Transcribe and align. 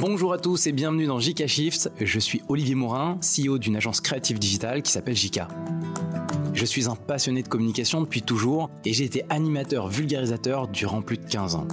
Bonjour 0.00 0.32
à 0.32 0.38
tous 0.38 0.68
et 0.68 0.72
bienvenue 0.72 1.06
dans 1.06 1.18
JK 1.18 1.48
Shift. 1.48 1.90
Je 2.00 2.20
suis 2.20 2.40
Olivier 2.48 2.76
Morin, 2.76 3.18
CEO 3.20 3.58
d'une 3.58 3.74
agence 3.74 4.00
créative 4.00 4.38
digitale 4.38 4.82
qui 4.82 4.92
s'appelle 4.92 5.16
JK. 5.16 5.40
Je 6.54 6.64
suis 6.64 6.88
un 6.88 6.94
passionné 6.94 7.42
de 7.42 7.48
communication 7.48 8.00
depuis 8.00 8.22
toujours 8.22 8.70
et 8.84 8.92
j'ai 8.92 9.02
été 9.02 9.24
animateur 9.28 9.88
vulgarisateur 9.88 10.68
durant 10.68 11.02
plus 11.02 11.18
de 11.18 11.26
15 11.28 11.56
ans. 11.56 11.66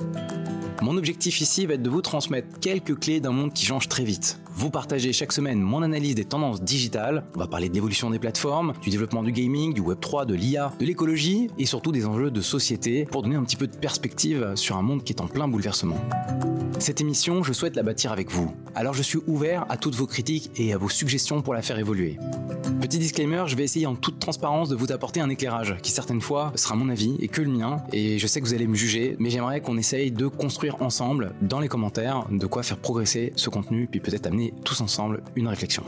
Mon 0.82 0.98
objectif 0.98 1.40
ici 1.42 1.66
va 1.66 1.76
être 1.76 1.82
de 1.82 1.90
vous 1.90 2.02
transmettre 2.02 2.60
quelques 2.60 3.00
clés 3.00 3.20
d'un 3.20 3.32
monde 3.32 3.54
qui 3.54 3.66
change 3.66 3.88
très 3.88 4.04
vite. 4.04 4.40
Vous 4.54 4.70
partagez 4.70 5.14
chaque 5.14 5.32
semaine 5.32 5.60
mon 5.60 5.82
analyse 5.82 6.16
des 6.16 6.26
tendances 6.26 6.62
digitales. 6.62 7.26
On 7.36 7.40
va 7.40 7.48
parler 7.48 7.70
de 7.70 7.74
l'évolution 7.74 8.10
des 8.10 8.20
plateformes, 8.20 8.74
du 8.82 8.90
développement 8.90 9.24
du 9.24 9.32
gaming, 9.32 9.74
du 9.74 9.82
Web3, 9.82 10.26
de 10.26 10.34
l'IA, 10.34 10.74
de 10.80 10.86
l'écologie 10.86 11.50
et 11.58 11.66
surtout 11.66 11.92
des 11.92 12.06
enjeux 12.06 12.30
de 12.30 12.42
société 12.42 13.06
pour 13.06 13.22
donner 13.22 13.36
un 13.36 13.44
petit 13.44 13.56
peu 13.56 13.68
de 13.68 13.76
perspective 13.76 14.54
sur 14.56 14.76
un 14.78 14.82
monde 14.82 15.04
qui 15.04 15.14
est 15.14 15.22
en 15.22 15.28
plein 15.28 15.48
bouleversement. 15.48 15.98
Cette 16.80 17.00
émission, 17.00 17.42
je 17.42 17.54
souhaite 17.54 17.78
la 17.78 17.84
bâtir 17.84 18.12
avec 18.12 18.30
vous. 18.30 18.54
Alors 18.76 18.94
je 18.94 19.02
suis 19.02 19.20
ouvert 19.28 19.66
à 19.70 19.78
toutes 19.78 19.96
vos 19.96 20.08
critiques 20.08 20.52
et 20.58 20.74
à 20.74 20.78
vos 20.78 20.90
suggestions 20.90 21.42
pour 21.42 21.54
la 21.54 21.62
faire 21.62 21.80
évoluer. 21.80 22.18
Disclaimer, 23.00 23.44
je 23.48 23.56
vais 23.56 23.64
essayer 23.64 23.86
en 23.86 23.96
toute 23.96 24.20
transparence 24.20 24.70
de 24.70 24.76
vous 24.76 24.92
apporter 24.92 25.20
un 25.20 25.30
éclairage 25.30 25.78
qui 25.82 25.92
certaines 25.92 26.22
fois 26.22 26.52
sera 26.56 26.76
mon 26.76 26.90
avis 26.90 27.16
et 27.20 27.28
que 27.28 27.42
le 27.42 27.50
mien. 27.50 27.78
Et 27.92 28.20
je 28.20 28.28
sais 28.28 28.40
que 28.42 28.46
vous 28.46 28.54
allez 28.54 28.68
me 28.68 28.76
juger, 28.76 29.16
mais 29.20 29.30
j'aimerais 29.30 29.62
qu'on 29.62 29.78
essaye 29.78 30.12
de 30.12 30.28
construire 30.28 30.82
ensemble 30.82 31.34
dans 31.42 31.60
les 31.60 31.68
commentaires 31.68 32.28
de 32.30 32.46
quoi 32.46 32.64
faire 32.64 32.78
progresser 32.78 33.34
ce 33.36 33.50
contenu, 33.50 33.88
puis 33.88 34.00
peut-être 34.00 34.28
amener 34.28 34.54
tous 34.64 34.82
ensemble 34.82 35.24
une 35.36 35.48
réflexion. 35.48 35.84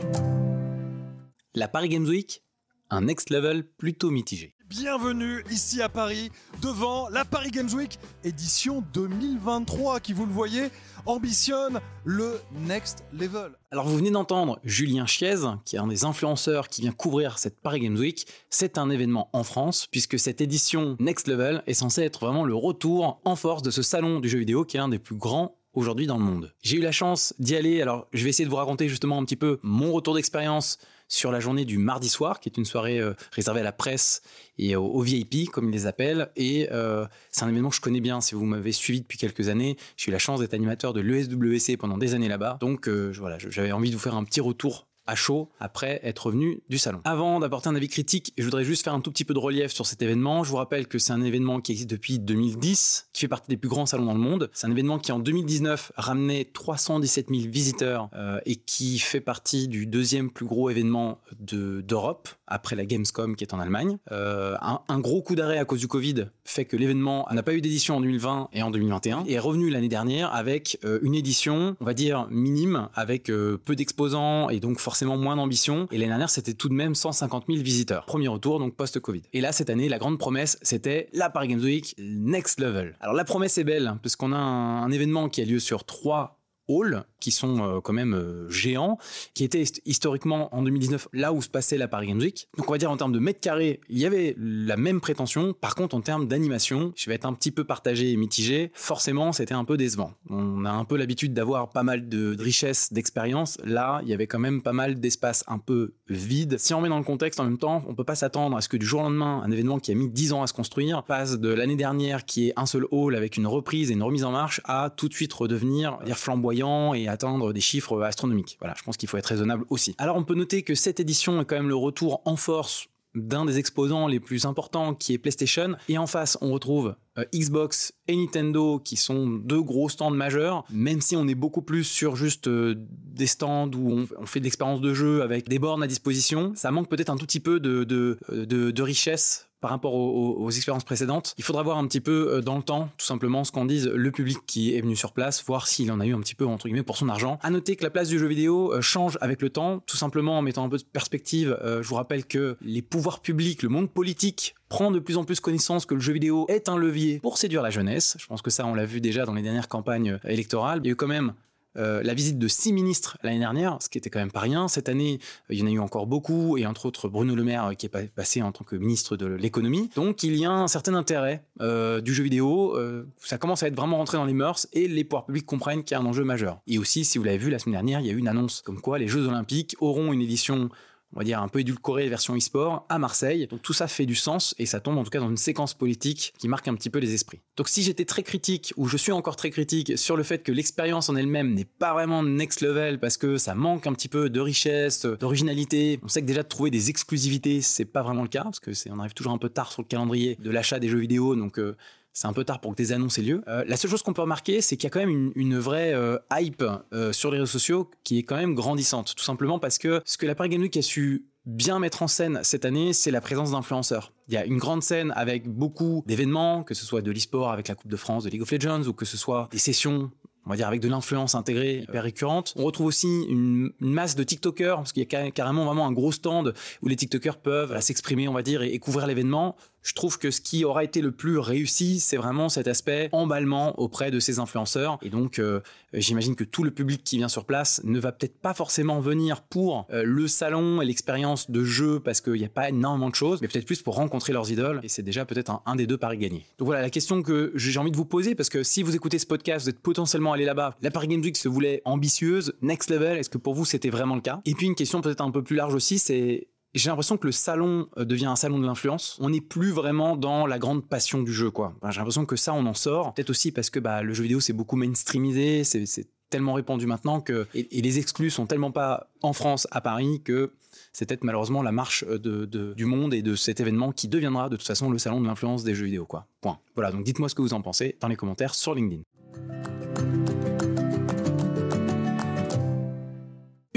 La 1.54 1.68
Paris 1.68 1.88
Games 1.88 2.06
Week, 2.06 2.42
un 2.90 3.02
next 3.02 3.30
level 3.30 3.64
plutôt 3.78 4.10
mitigé. 4.10 4.54
Bienvenue 4.68 5.42
ici 5.50 5.80
à 5.80 5.88
Paris, 5.88 6.30
devant 6.60 7.08
la 7.08 7.24
Paris 7.24 7.50
Games 7.50 7.72
Week, 7.72 7.98
édition 8.22 8.84
2023, 8.92 10.00
qui 10.00 10.12
vous 10.12 10.26
le 10.26 10.32
voyez, 10.32 10.68
ambitionne 11.06 11.80
le 12.04 12.38
next 12.66 13.02
level. 13.14 13.52
Alors 13.70 13.88
vous 13.88 13.96
venez 13.96 14.10
d'entendre 14.10 14.60
Julien 14.64 15.06
Chiez, 15.06 15.36
qui 15.64 15.76
est 15.76 15.78
un 15.78 15.86
des 15.86 16.04
influenceurs 16.04 16.68
qui 16.68 16.82
vient 16.82 16.92
couvrir 16.92 17.38
cette 17.38 17.58
Paris 17.62 17.80
Games 17.80 17.96
Week. 17.96 18.26
C'est 18.50 18.76
un 18.76 18.90
événement 18.90 19.30
en 19.32 19.42
France, 19.42 19.86
puisque 19.90 20.18
cette 20.18 20.42
édition 20.42 20.98
Next 21.00 21.28
Level 21.28 21.62
est 21.66 21.72
censée 21.72 22.02
être 22.02 22.26
vraiment 22.26 22.44
le 22.44 22.54
retour 22.54 23.22
en 23.24 23.36
force 23.36 23.62
de 23.62 23.70
ce 23.70 23.80
salon 23.80 24.20
du 24.20 24.28
jeu 24.28 24.38
vidéo 24.38 24.66
qui 24.66 24.76
est 24.76 24.80
l'un 24.80 24.90
des 24.90 24.98
plus 24.98 25.16
grands 25.16 25.56
aujourd'hui 25.72 26.06
dans 26.06 26.18
le 26.18 26.24
monde. 26.24 26.52
J'ai 26.60 26.76
eu 26.76 26.82
la 26.82 26.92
chance 26.92 27.32
d'y 27.38 27.56
aller, 27.56 27.80
alors 27.80 28.06
je 28.12 28.22
vais 28.22 28.30
essayer 28.30 28.44
de 28.44 28.50
vous 28.50 28.56
raconter 28.56 28.88
justement 28.88 29.18
un 29.18 29.24
petit 29.24 29.36
peu 29.36 29.60
mon 29.62 29.92
retour 29.92 30.14
d'expérience 30.14 30.78
sur 31.08 31.32
la 31.32 31.40
journée 31.40 31.64
du 31.64 31.78
mardi 31.78 32.08
soir, 32.08 32.40
qui 32.40 32.48
est 32.48 32.56
une 32.56 32.64
soirée 32.64 33.00
euh, 33.00 33.14
réservée 33.32 33.60
à 33.60 33.64
la 33.64 33.72
presse 33.72 34.22
et 34.58 34.76
aux, 34.76 35.00
VIP, 35.00 35.50
comme 35.50 35.68
ils 35.68 35.72
les 35.72 35.86
appellent. 35.86 36.30
Et 36.36 36.68
euh, 36.72 37.06
c'est 37.30 37.44
un 37.44 37.48
événement 37.48 37.70
que 37.70 37.76
je 37.76 37.80
connais 37.80 38.00
bien. 38.00 38.20
Si 38.20 38.34
vous 38.34 38.44
m'avez 38.44 38.72
suivi 38.72 39.00
depuis 39.00 39.18
quelques 39.18 39.48
années, 39.48 39.76
j'ai 39.96 40.10
eu 40.10 40.12
la 40.12 40.18
chance 40.18 40.40
d'être 40.40 40.54
animateur 40.54 40.92
de 40.92 41.00
l'ESWC 41.00 41.76
pendant 41.78 41.98
des 41.98 42.14
années 42.14 42.28
là-bas. 42.28 42.58
Donc 42.60 42.88
euh, 42.88 43.12
voilà, 43.18 43.38
j'avais 43.38 43.72
envie 43.72 43.90
de 43.90 43.94
vous 43.94 44.02
faire 44.02 44.16
un 44.16 44.24
petit 44.24 44.40
retour 44.40 44.87
chaud 45.14 45.48
après 45.60 46.00
être 46.02 46.26
revenu 46.26 46.62
du 46.68 46.78
salon. 46.78 47.00
Avant 47.04 47.40
d'apporter 47.40 47.68
un 47.68 47.74
avis 47.74 47.88
critique, 47.88 48.32
je 48.36 48.44
voudrais 48.44 48.64
juste 48.64 48.84
faire 48.84 48.94
un 48.94 49.00
tout 49.00 49.10
petit 49.10 49.24
peu 49.24 49.34
de 49.34 49.38
relief 49.38 49.72
sur 49.72 49.86
cet 49.86 50.02
événement. 50.02 50.44
Je 50.44 50.50
vous 50.50 50.56
rappelle 50.56 50.86
que 50.86 50.98
c'est 50.98 51.12
un 51.12 51.22
événement 51.22 51.60
qui 51.60 51.72
existe 51.72 51.90
depuis 51.90 52.18
2010, 52.18 53.08
qui 53.12 53.20
fait 53.20 53.28
partie 53.28 53.48
des 53.48 53.56
plus 53.56 53.68
grands 53.68 53.86
salons 53.86 54.06
dans 54.06 54.14
le 54.14 54.20
monde. 54.20 54.50
C'est 54.52 54.66
un 54.66 54.70
événement 54.70 54.98
qui 54.98 55.12
en 55.12 55.18
2019 55.18 55.92
ramenait 55.96 56.44
317 56.44 57.28
000 57.28 57.50
visiteurs 57.50 58.10
euh, 58.14 58.40
et 58.46 58.56
qui 58.56 58.98
fait 58.98 59.20
partie 59.20 59.68
du 59.68 59.86
deuxième 59.86 60.30
plus 60.30 60.46
gros 60.46 60.70
événement 60.70 61.20
d'Europe 61.38 62.28
après 62.46 62.76
la 62.76 62.84
Gamescom 62.84 63.36
qui 63.36 63.44
est 63.44 63.54
en 63.54 63.60
Allemagne. 63.60 63.98
Euh, 64.12 64.56
un, 64.60 64.98
gros 65.00 65.22
coup 65.22 65.34
d'arrêt 65.34 65.58
à 65.58 65.64
cause 65.64 65.80
du 65.80 65.88
Covid 65.88 66.26
fait 66.44 66.64
que 66.64 66.76
l'événement 66.76 67.26
n'a 67.30 67.42
pas 67.42 67.54
eu 67.54 67.60
d'édition 67.60 67.96
en 67.96 68.00
2020 68.00 68.48
et 68.52 68.62
en 68.62 68.70
2021 68.70 69.24
et 69.26 69.34
est 69.34 69.38
revenu 69.38 69.70
l'année 69.70 69.88
dernière 69.88 70.34
avec 70.34 70.78
euh, 70.84 70.98
une 71.02 71.14
édition, 71.14 71.76
on 71.80 71.84
va 71.84 71.94
dire 71.94 72.26
minime, 72.30 72.88
avec 72.94 73.26
peu 73.26 73.76
d'exposants 73.76 74.48
et 74.48 74.60
donc 74.60 74.78
forcément 74.78 74.97
moins 75.04 75.36
d'ambition. 75.36 75.86
Et 75.90 75.98
l'année 75.98 76.08
dernière, 76.08 76.30
c'était 76.30 76.54
tout 76.54 76.68
de 76.68 76.74
même 76.74 76.94
150 76.94 77.44
000 77.48 77.62
visiteurs. 77.62 78.06
Premier 78.06 78.28
retour, 78.28 78.58
donc 78.58 78.74
post-Covid. 78.76 79.22
Et 79.32 79.40
là, 79.40 79.52
cette 79.52 79.70
année, 79.70 79.88
la 79.88 79.98
grande 79.98 80.18
promesse, 80.18 80.58
c'était 80.62 81.08
la 81.12 81.30
Paris 81.30 81.48
Games 81.48 81.60
Week 81.60 81.94
Next 81.98 82.60
Level. 82.60 82.96
Alors 83.00 83.14
la 83.14 83.24
promesse 83.24 83.58
est 83.58 83.64
belle, 83.64 83.94
parce 84.02 84.16
qu'on 84.16 84.32
a 84.32 84.36
un 84.36 84.90
événement 84.90 85.28
qui 85.28 85.42
a 85.42 85.44
lieu 85.44 85.58
sur 85.58 85.84
trois 85.84 86.37
halls 86.68 87.04
qui 87.20 87.30
sont 87.30 87.58
euh, 87.58 87.80
quand 87.80 87.92
même 87.92 88.14
euh, 88.14 88.48
géants, 88.48 88.98
qui 89.34 89.44
étaient 89.44 89.64
historiquement 89.84 90.54
en 90.54 90.62
2019 90.62 91.08
là 91.12 91.32
où 91.32 91.42
se 91.42 91.48
passait 91.48 91.78
la 91.78 91.88
Paris 91.88 92.08
Games 92.08 92.18
Week. 92.18 92.48
Donc 92.56 92.68
on 92.68 92.72
va 92.72 92.78
dire 92.78 92.90
en 92.90 92.96
termes 92.96 93.12
de 93.12 93.18
mètres 93.18 93.40
carrés, 93.40 93.80
il 93.88 93.98
y 93.98 94.06
avait 94.06 94.34
la 94.38 94.76
même 94.76 95.00
prétention. 95.00 95.52
Par 95.52 95.74
contre, 95.74 95.96
en 95.96 96.00
termes 96.00 96.28
d'animation, 96.28 96.92
je 96.96 97.10
vais 97.10 97.16
être 97.16 97.26
un 97.26 97.32
petit 97.32 97.50
peu 97.50 97.64
partagé 97.64 98.12
et 98.12 98.16
mitigé. 98.16 98.70
Forcément, 98.74 99.32
c'était 99.32 99.54
un 99.54 99.64
peu 99.64 99.76
décevant. 99.76 100.12
On 100.30 100.64
a 100.64 100.70
un 100.70 100.84
peu 100.84 100.96
l'habitude 100.96 101.34
d'avoir 101.34 101.70
pas 101.70 101.82
mal 101.82 102.08
de, 102.08 102.36
richesses, 102.38 102.92
d'expérience. 102.92 103.58
Là, 103.64 104.00
il 104.02 104.08
y 104.08 104.14
avait 104.14 104.26
quand 104.26 104.38
même 104.38 104.62
pas 104.62 104.72
mal 104.72 105.00
d'espace 105.00 105.44
un 105.48 105.58
peu 105.58 105.94
vide. 106.08 106.58
Si 106.58 106.74
on 106.74 106.80
met 106.80 106.88
dans 106.88 106.98
le 106.98 107.04
contexte 107.04 107.40
en 107.40 107.44
même 107.44 107.58
temps, 107.58 107.82
on 107.88 107.94
peut 107.94 108.04
pas 108.04 108.14
s'attendre 108.14 108.56
à 108.56 108.60
ce 108.60 108.68
que 108.68 108.76
du 108.76 108.86
jour 108.86 109.00
au 109.00 109.04
lendemain, 109.04 109.42
un 109.44 109.50
événement 109.50 109.78
qui 109.78 109.90
a 109.90 109.94
mis 109.94 110.08
10 110.08 110.32
ans 110.32 110.42
à 110.42 110.46
se 110.46 110.52
construire 110.52 111.02
passe 111.02 111.38
de 111.38 111.48
l'année 111.48 111.76
dernière 111.76 112.24
qui 112.24 112.48
est 112.48 112.52
un 112.56 112.66
seul 112.66 112.86
hall 112.90 113.14
avec 113.14 113.36
une 113.36 113.46
reprise 113.46 113.90
et 113.90 113.94
une 113.94 114.02
remise 114.02 114.24
en 114.24 114.32
marche 114.32 114.60
à 114.64 114.90
tout 114.94 115.08
de 115.08 115.14
suite 115.14 115.32
redevenir 115.32 115.98
dire 116.04 116.18
flamboyant 116.18 116.57
et 116.94 117.08
atteindre 117.08 117.52
des 117.52 117.60
chiffres 117.60 118.02
astronomiques. 118.02 118.56
Voilà, 118.60 118.74
je 118.76 118.82
pense 118.82 118.96
qu'il 118.96 119.08
faut 119.08 119.16
être 119.16 119.26
raisonnable 119.26 119.64
aussi. 119.70 119.94
Alors 119.98 120.16
on 120.16 120.24
peut 120.24 120.34
noter 120.34 120.62
que 120.62 120.74
cette 120.74 121.00
édition 121.00 121.40
est 121.40 121.44
quand 121.44 121.56
même 121.56 121.68
le 121.68 121.76
retour 121.76 122.22
en 122.24 122.36
force 122.36 122.88
d'un 123.14 123.44
des 123.44 123.58
exposants 123.58 124.06
les 124.06 124.20
plus 124.20 124.44
importants 124.44 124.94
qui 124.94 125.12
est 125.12 125.18
PlayStation. 125.18 125.76
Et 125.88 125.98
en 125.98 126.06
face, 126.06 126.38
on 126.40 126.52
retrouve 126.52 126.94
euh, 127.18 127.24
Xbox 127.34 127.92
et 128.06 128.16
Nintendo 128.16 128.78
qui 128.78 128.96
sont 128.96 129.26
deux 129.26 129.62
gros 129.62 129.88
stands 129.88 130.10
majeurs, 130.10 130.64
même 130.70 131.00
si 131.00 131.16
on 131.16 131.26
est 131.26 131.34
beaucoup 131.34 131.62
plus 131.62 131.84
sur 131.84 132.16
juste 132.16 132.48
euh, 132.48 132.74
des 132.76 133.26
stands 133.26 133.70
où 133.70 134.06
on, 134.18 134.26
fait 134.26 134.40
de 134.40 134.44
l'expérience 134.44 134.80
de 134.80 134.94
jeu 134.94 135.22
avec 135.22 135.48
des 135.48 135.58
bornes 135.58 135.82
à 135.82 135.86
disposition, 135.86 136.52
ça 136.54 136.70
manque 136.70 136.88
peut-être 136.88 137.10
un 137.10 137.16
tout 137.16 137.26
petit 137.26 137.40
peu 137.40 137.60
de, 137.60 137.84
de 137.84 138.82
richesse 138.82 139.47
par 139.60 139.70
rapport 139.70 139.94
aux, 139.94 140.50
expériences 140.50 140.84
précédentes. 140.84 141.34
Il 141.36 141.44
faudra 141.44 141.62
voir 141.62 141.78
un 141.78 141.86
petit 141.86 142.00
peu 142.00 142.32
euh, 142.32 142.40
dans 142.40 142.56
le 142.56 142.62
temps, 142.62 142.88
tout 142.96 143.06
simplement, 143.06 143.44
ce 143.44 143.52
qu'en 143.52 143.64
dise 143.64 143.86
le 143.86 144.10
public 144.10 144.38
qui 144.46 144.74
est 144.74 144.80
venu 144.80 144.96
sur 144.96 145.12
place, 145.12 145.44
voir 145.44 145.66
s'il 145.66 145.92
en 145.92 146.00
a 146.00 146.06
eu 146.06 146.14
un 146.14 146.20
petit 146.20 146.34
peu, 146.34 146.46
entre 146.46 146.66
guillemets, 146.66 146.82
pour 146.82 146.96
son 146.96 147.08
argent. 147.08 147.38
À 147.42 147.50
noter 147.50 147.76
que 147.76 147.84
la 147.84 147.90
place 147.90 148.08
du 148.08 148.18
jeu 148.18 148.26
vidéo 148.26 148.72
euh, 148.72 148.80
change 148.80 149.18
avec 149.20 149.42
le 149.42 149.50
temps, 149.50 149.80
tout 149.80 149.96
simplement 149.96 150.38
en 150.38 150.42
mettant 150.42 150.64
un 150.64 150.68
peu 150.68 150.78
de 150.78 150.84
perspective. 150.84 151.58
Euh, 151.62 151.82
je 151.82 151.88
vous 151.88 151.96
rappelle 151.96 152.24
que 152.24 152.56
les 152.60 152.82
pouvoirs 152.82 153.20
publics, 153.20 153.62
le 153.62 153.68
monde 153.68 153.90
politique 153.90 154.54
prend 154.68 154.90
de 154.90 154.98
plus 154.98 155.16
en 155.16 155.24
plus 155.24 155.40
connaissance 155.40 155.86
que 155.86 155.94
le 155.94 156.00
jeu 156.00 156.12
vidéo 156.12 156.46
est 156.48 156.68
un 156.68 156.76
levier 156.76 157.20
pour 157.20 157.38
séduire 157.38 157.62
la 157.62 157.70
jeunesse. 157.70 158.16
Je 158.18 158.26
pense 158.26 158.42
que 158.42 158.50
ça, 158.50 158.66
on 158.66 158.74
l'a 158.74 158.84
vu 158.84 159.00
déjà 159.00 159.24
dans 159.24 159.34
les 159.34 159.42
dernières 159.42 159.68
campagnes 159.68 160.18
électorales. 160.24 160.80
Il 160.82 160.86
y 160.86 160.90
a 160.90 160.92
eu 160.92 160.96
quand 160.96 161.06
même 161.06 161.34
euh, 161.76 162.02
la 162.02 162.14
visite 162.14 162.38
de 162.38 162.48
six 162.48 162.72
ministres 162.72 163.18
l'année 163.22 163.38
dernière, 163.38 163.78
ce 163.80 163.88
qui 163.88 163.98
était 163.98 164.10
quand 164.10 164.18
même 164.18 164.32
pas 164.32 164.40
rien. 164.40 164.68
Cette 164.68 164.88
année, 164.88 165.18
euh, 165.50 165.54
il 165.54 165.60
y 165.60 165.62
en 165.62 165.66
a 165.66 165.70
eu 165.70 165.78
encore 165.78 166.06
beaucoup, 166.06 166.56
et 166.56 166.66
entre 166.66 166.86
autres 166.86 167.08
Bruno 167.08 167.34
Le 167.34 167.44
Maire 167.44 167.66
euh, 167.66 167.74
qui 167.74 167.86
est 167.86 168.08
passé 168.08 168.42
en 168.42 168.52
tant 168.52 168.64
que 168.64 168.76
ministre 168.76 169.16
de 169.16 169.26
l'économie. 169.26 169.90
Donc 169.94 170.22
il 170.22 170.36
y 170.36 170.44
a 170.44 170.50
un 170.50 170.68
certain 170.68 170.94
intérêt 170.94 171.44
du 171.60 172.14
jeu 172.14 172.22
vidéo. 172.22 172.76
ça 173.18 173.38
commence 173.38 173.62
à 173.62 173.68
être 173.68 173.76
vraiment 173.76 173.98
rentré 173.98 174.16
dans 174.16 174.24
les 174.24 174.32
mœurs, 174.32 174.68
et 174.72 174.88
les 174.88 175.04
pouvoirs 175.04 175.26
publics 175.26 175.46
comprennent 175.46 175.84
qu'il 175.84 175.94
y 175.96 175.98
a 175.98 176.00
un 176.00 176.06
enjeu 176.06 176.24
majeur. 176.24 176.60
Et 176.66 176.78
aussi, 176.78 177.04
si 177.04 177.18
vous 177.18 177.24
l'avez 177.24 177.38
vu 177.38 177.50
la 177.50 177.58
semaine 177.58 177.74
dernière, 177.74 178.00
il 178.00 178.06
y 178.06 178.10
a 178.10 178.12
eu 178.12 178.18
une 178.18 178.28
annonce 178.28 178.62
comme 178.62 178.80
quoi 178.80 178.98
les 178.98 179.08
Jeux 179.08 179.26
Olympiques 179.26 179.76
auront 179.80 180.12
une 180.12 180.20
édition 180.20 180.70
on 181.14 181.18
va 181.18 181.24
dire 181.24 181.40
un 181.40 181.48
peu 181.48 181.60
édulcoré 181.60 182.08
version 182.08 182.36
e-sport 182.36 182.86
à 182.88 182.98
Marseille. 182.98 183.46
Donc 183.46 183.62
tout 183.62 183.72
ça 183.72 183.88
fait 183.88 184.06
du 184.06 184.14
sens 184.14 184.54
et 184.58 184.66
ça 184.66 184.80
tombe 184.80 184.98
en 184.98 185.04
tout 185.04 185.10
cas 185.10 185.20
dans 185.20 185.30
une 185.30 185.36
séquence 185.36 185.74
politique 185.74 186.34
qui 186.38 186.48
marque 186.48 186.68
un 186.68 186.74
petit 186.74 186.90
peu 186.90 186.98
les 186.98 187.14
esprits. 187.14 187.40
Donc 187.56 187.68
si 187.68 187.82
j'étais 187.82 188.04
très 188.04 188.22
critique 188.22 188.72
ou 188.76 188.88
je 188.88 188.96
suis 188.96 189.12
encore 189.12 189.36
très 189.36 189.50
critique 189.50 189.96
sur 189.96 190.16
le 190.16 190.22
fait 190.22 190.42
que 190.42 190.52
l'expérience 190.52 191.08
en 191.08 191.16
elle-même 191.16 191.54
n'est 191.54 191.64
pas 191.64 191.92
vraiment 191.92 192.22
next 192.22 192.60
level 192.60 192.98
parce 192.98 193.16
que 193.16 193.36
ça 193.36 193.54
manque 193.54 193.86
un 193.86 193.92
petit 193.92 194.08
peu 194.08 194.28
de 194.28 194.40
richesse, 194.40 195.06
d'originalité. 195.06 195.98
On 196.02 196.08
sait 196.08 196.20
que 196.22 196.26
déjà 196.26 196.42
de 196.42 196.48
trouver 196.48 196.70
des 196.70 196.90
exclusivités, 196.90 197.62
c'est 197.62 197.84
pas 197.84 198.02
vraiment 198.02 198.22
le 198.22 198.28
cas 198.28 198.44
parce 198.44 198.60
que 198.60 198.72
c'est 198.72 198.90
on 198.90 198.98
arrive 198.98 199.14
toujours 199.14 199.32
un 199.32 199.38
peu 199.38 199.48
tard 199.48 199.72
sur 199.72 199.82
le 199.82 199.88
calendrier 199.88 200.36
de 200.40 200.50
l'achat 200.50 200.78
des 200.78 200.88
jeux 200.88 200.98
vidéo 200.98 201.34
donc 201.36 201.58
euh, 201.58 201.76
c'est 202.18 202.26
un 202.26 202.32
peu 202.32 202.42
tard 202.42 202.60
pour 202.60 202.72
que 202.72 202.76
des 202.76 202.90
annonces 202.90 203.16
aient 203.18 203.22
lieu. 203.22 203.42
Euh, 203.46 203.64
la 203.68 203.76
seule 203.76 203.92
chose 203.92 204.02
qu'on 204.02 204.12
peut 204.12 204.22
remarquer, 204.22 204.60
c'est 204.60 204.76
qu'il 204.76 204.84
y 204.84 204.86
a 204.88 204.90
quand 204.90 204.98
même 204.98 205.30
une, 205.36 205.56
vraie 205.56 205.94
euh, 205.94 206.18
hype 206.32 206.64
euh, 206.92 207.12
sur 207.12 207.30
les 207.30 207.38
réseaux 207.38 207.46
sociaux 207.46 207.88
qui 208.02 208.18
est 208.18 208.24
quand 208.24 208.34
même 208.34 208.54
grandissante, 208.54 209.14
tout 209.14 209.22
simplement 209.22 209.60
parce 209.60 209.78
que 209.78 210.02
ce 210.04 210.18
que 210.18 210.26
la 210.26 210.34
Paris 210.34 210.48
Game 210.48 210.62
Week 210.62 210.76
a 210.76 210.82
su 210.82 211.26
bien 211.46 211.78
mettre 211.78 212.02
en 212.02 212.08
scène 212.08 212.40
cette 212.42 212.64
année, 212.64 212.92
c'est 212.92 213.12
la 213.12 213.20
présence 213.20 213.52
d'influenceurs. 213.52 214.12
Il 214.26 214.34
y 214.34 214.36
a 214.36 214.44
une 214.44 214.58
grande 214.58 214.82
scène 214.82 215.12
avec 215.14 215.48
beaucoup 215.48 216.02
d'événements, 216.06 216.64
que 216.64 216.74
ce 216.74 216.84
soit 216.84 217.02
de 217.02 217.12
l'e-sport 217.12 217.52
avec 217.52 217.68
la 217.68 217.76
Coupe 217.76 217.90
de 217.90 217.96
France 217.96 218.24
de 218.24 218.30
League 218.30 218.42
of 218.42 218.50
Legends 218.50 218.82
ou 218.82 218.92
que 218.92 219.04
ce 219.04 219.16
soit 219.16 219.48
des 219.52 219.58
sessions 219.58 220.10
on 220.48 220.52
va 220.52 220.56
dire 220.56 220.66
avec 220.66 220.80
de 220.80 220.88
l'influence 220.88 221.34
intégrée 221.34 221.80
hyper 221.80 222.02
récurrente. 222.02 222.54
On 222.56 222.64
retrouve 222.64 222.86
aussi 222.86 223.24
une, 223.28 223.70
masse 223.80 224.16
de 224.16 224.22
TikTokers 224.24 224.76
parce 224.76 224.92
qu'il 224.92 225.02
y 225.02 225.14
a 225.14 225.30
carrément 225.30 225.66
vraiment 225.66 225.86
un 225.86 225.92
gros 225.92 226.10
stand 226.10 226.54
où 226.80 226.88
les 226.88 226.96
TikTokers 226.96 227.36
peuvent 227.36 227.78
s'exprimer, 227.80 228.28
on 228.28 228.32
va 228.32 228.40
dire, 228.40 228.62
et, 228.62 228.78
couvrir 228.78 229.06
l'événement. 229.06 229.56
Je 229.82 229.94
trouve 229.94 230.18
que 230.18 230.30
ce 230.30 230.40
qui 230.40 230.64
aura 230.64 230.84
été 230.84 231.00
le 231.00 231.12
plus 231.12 231.38
réussi, 231.38 232.00
c'est 232.00 232.16
vraiment 232.16 232.48
cet 232.48 232.68
aspect 232.68 233.08
emballement 233.12 233.78
auprès 233.78 234.10
de 234.10 234.20
ces 234.20 234.38
influenceurs. 234.38 234.98
Et 235.02 235.10
donc, 235.10 235.38
euh, 235.38 235.60
j'imagine 235.92 236.34
que 236.34 236.44
tout 236.44 236.64
le 236.64 236.70
public 236.70 237.02
qui 237.04 237.16
vient 237.18 237.28
sur 237.28 237.44
place 237.44 237.80
ne 237.84 237.98
va 237.98 238.12
peut-être 238.12 238.38
pas 238.38 238.54
forcément 238.54 239.00
venir 239.00 239.42
pour 239.42 239.86
euh, 239.90 240.02
le 240.04 240.28
salon 240.28 240.82
et 240.82 240.84
l'expérience 240.86 241.50
de 241.50 241.64
jeu 241.64 242.00
parce 242.00 242.20
qu'il 242.20 242.34
n'y 242.34 242.44
a 242.44 242.50
pas 242.50 242.68
énormément 242.68 243.10
de 243.10 243.14
choses, 243.14 243.40
mais 243.40 243.48
peut-être 243.48 243.66
plus 243.66 243.82
pour 243.82 243.94
rencontrer 243.94 244.32
leurs 244.32 244.50
idoles. 244.50 244.80
Et 244.82 244.88
c'est 244.88 245.02
déjà 245.02 245.24
peut-être 245.24 245.62
un, 245.64 245.76
des 245.76 245.86
deux 245.86 245.98
paris 245.98 246.18
gagnés. 246.18 246.44
Donc 246.58 246.66
voilà 246.66 246.82
la 246.82 246.90
question 246.90 247.22
que 247.22 247.52
j'ai 247.54 247.78
envie 247.78 247.90
de 247.90 247.96
vous 247.96 248.04
poser 248.04 248.34
parce 248.34 248.48
que 248.48 248.62
si 248.62 248.82
vous 248.82 248.94
écoutez 248.96 249.18
ce 249.18 249.26
podcast, 249.26 249.64
vous 249.64 249.70
êtes 249.70 249.80
potentiellement 249.80 250.32
allé 250.32 250.44
là-bas. 250.44 250.76
La 250.82 250.90
Paris 250.90 251.08
Games 251.08 251.22
Week 251.22 251.36
se 251.36 251.48
voulait 251.48 251.82
ambitieuse, 251.84 252.52
next 252.62 252.90
level. 252.90 253.16
Est-ce 253.16 253.30
que 253.30 253.38
pour 253.38 253.54
vous 253.54 253.64
c'était 253.64 253.90
vraiment 253.90 254.16
le 254.16 254.20
cas? 254.20 254.40
Et 254.44 254.54
puis 254.54 254.66
une 254.66 254.74
question 254.74 255.00
peut-être 255.00 255.20
un 255.20 255.30
peu 255.30 255.42
plus 255.42 255.56
large 255.56 255.74
aussi, 255.74 255.98
c'est 255.98 256.48
j'ai 256.78 256.90
l'impression 256.90 257.16
que 257.16 257.26
le 257.26 257.32
salon 257.32 257.88
euh, 257.98 258.04
devient 258.04 258.26
un 258.26 258.36
salon 258.36 258.58
de 258.58 258.66
l'influence. 258.66 259.18
On 259.20 259.30
n'est 259.30 259.40
plus 259.40 259.70
vraiment 259.70 260.16
dans 260.16 260.46
la 260.46 260.58
grande 260.58 260.86
passion 260.86 261.22
du 261.22 261.32
jeu, 261.32 261.50
quoi. 261.50 261.74
j'ai 261.90 261.98
l'impression 261.98 262.26
que 262.26 262.36
ça, 262.36 262.54
on 262.54 262.66
en 262.66 262.74
sort. 262.74 263.14
Peut-être 263.14 263.30
aussi 263.30 263.52
parce 263.52 263.70
que 263.70 263.78
bah, 263.78 264.02
le 264.02 264.14
jeu 264.14 264.22
vidéo, 264.22 264.40
c'est 264.40 264.52
beaucoup 264.52 264.76
mainstreamisé, 264.76 265.64
c'est 265.64 266.08
tellement 266.30 266.54
répandu 266.54 266.86
maintenant 266.86 267.20
que 267.20 267.46
et, 267.54 267.80
les 267.80 267.98
exclus 267.98 268.30
sont 268.30 268.46
tellement 268.46 268.70
pas 268.70 269.10
en 269.22 269.32
France, 269.32 269.66
à 269.70 269.80
Paris, 269.80 270.20
que 270.24 270.52
c'est 270.92 271.06
peut-être 271.06 271.24
malheureusement 271.24 271.62
la 271.62 271.72
marche 271.72 272.04
euh, 272.08 272.18
de, 272.18 272.74
du 272.74 272.84
monde 272.84 273.14
et 273.14 273.22
de 273.22 273.34
cet 273.34 273.60
événement 273.60 273.92
qui 273.92 274.08
deviendra 274.08 274.48
de 274.48 274.56
toute 274.56 274.66
façon 274.66 274.90
le 274.90 274.98
salon 274.98 275.20
de 275.20 275.26
l'influence 275.26 275.64
des 275.64 275.74
jeux 275.74 275.86
vidéo, 275.86 276.06
quoi. 276.06 276.26
Point. 276.40 276.58
Voilà, 276.74 276.92
donc 276.92 277.04
dites-moi 277.04 277.28
ce 277.28 277.34
que 277.34 277.42
vous 277.42 277.54
en 277.54 277.62
pensez 277.62 277.96
dans 278.00 278.08
les 278.08 278.16
commentaires 278.16 278.54
sur 278.54 278.74
LinkedIn. 278.74 279.02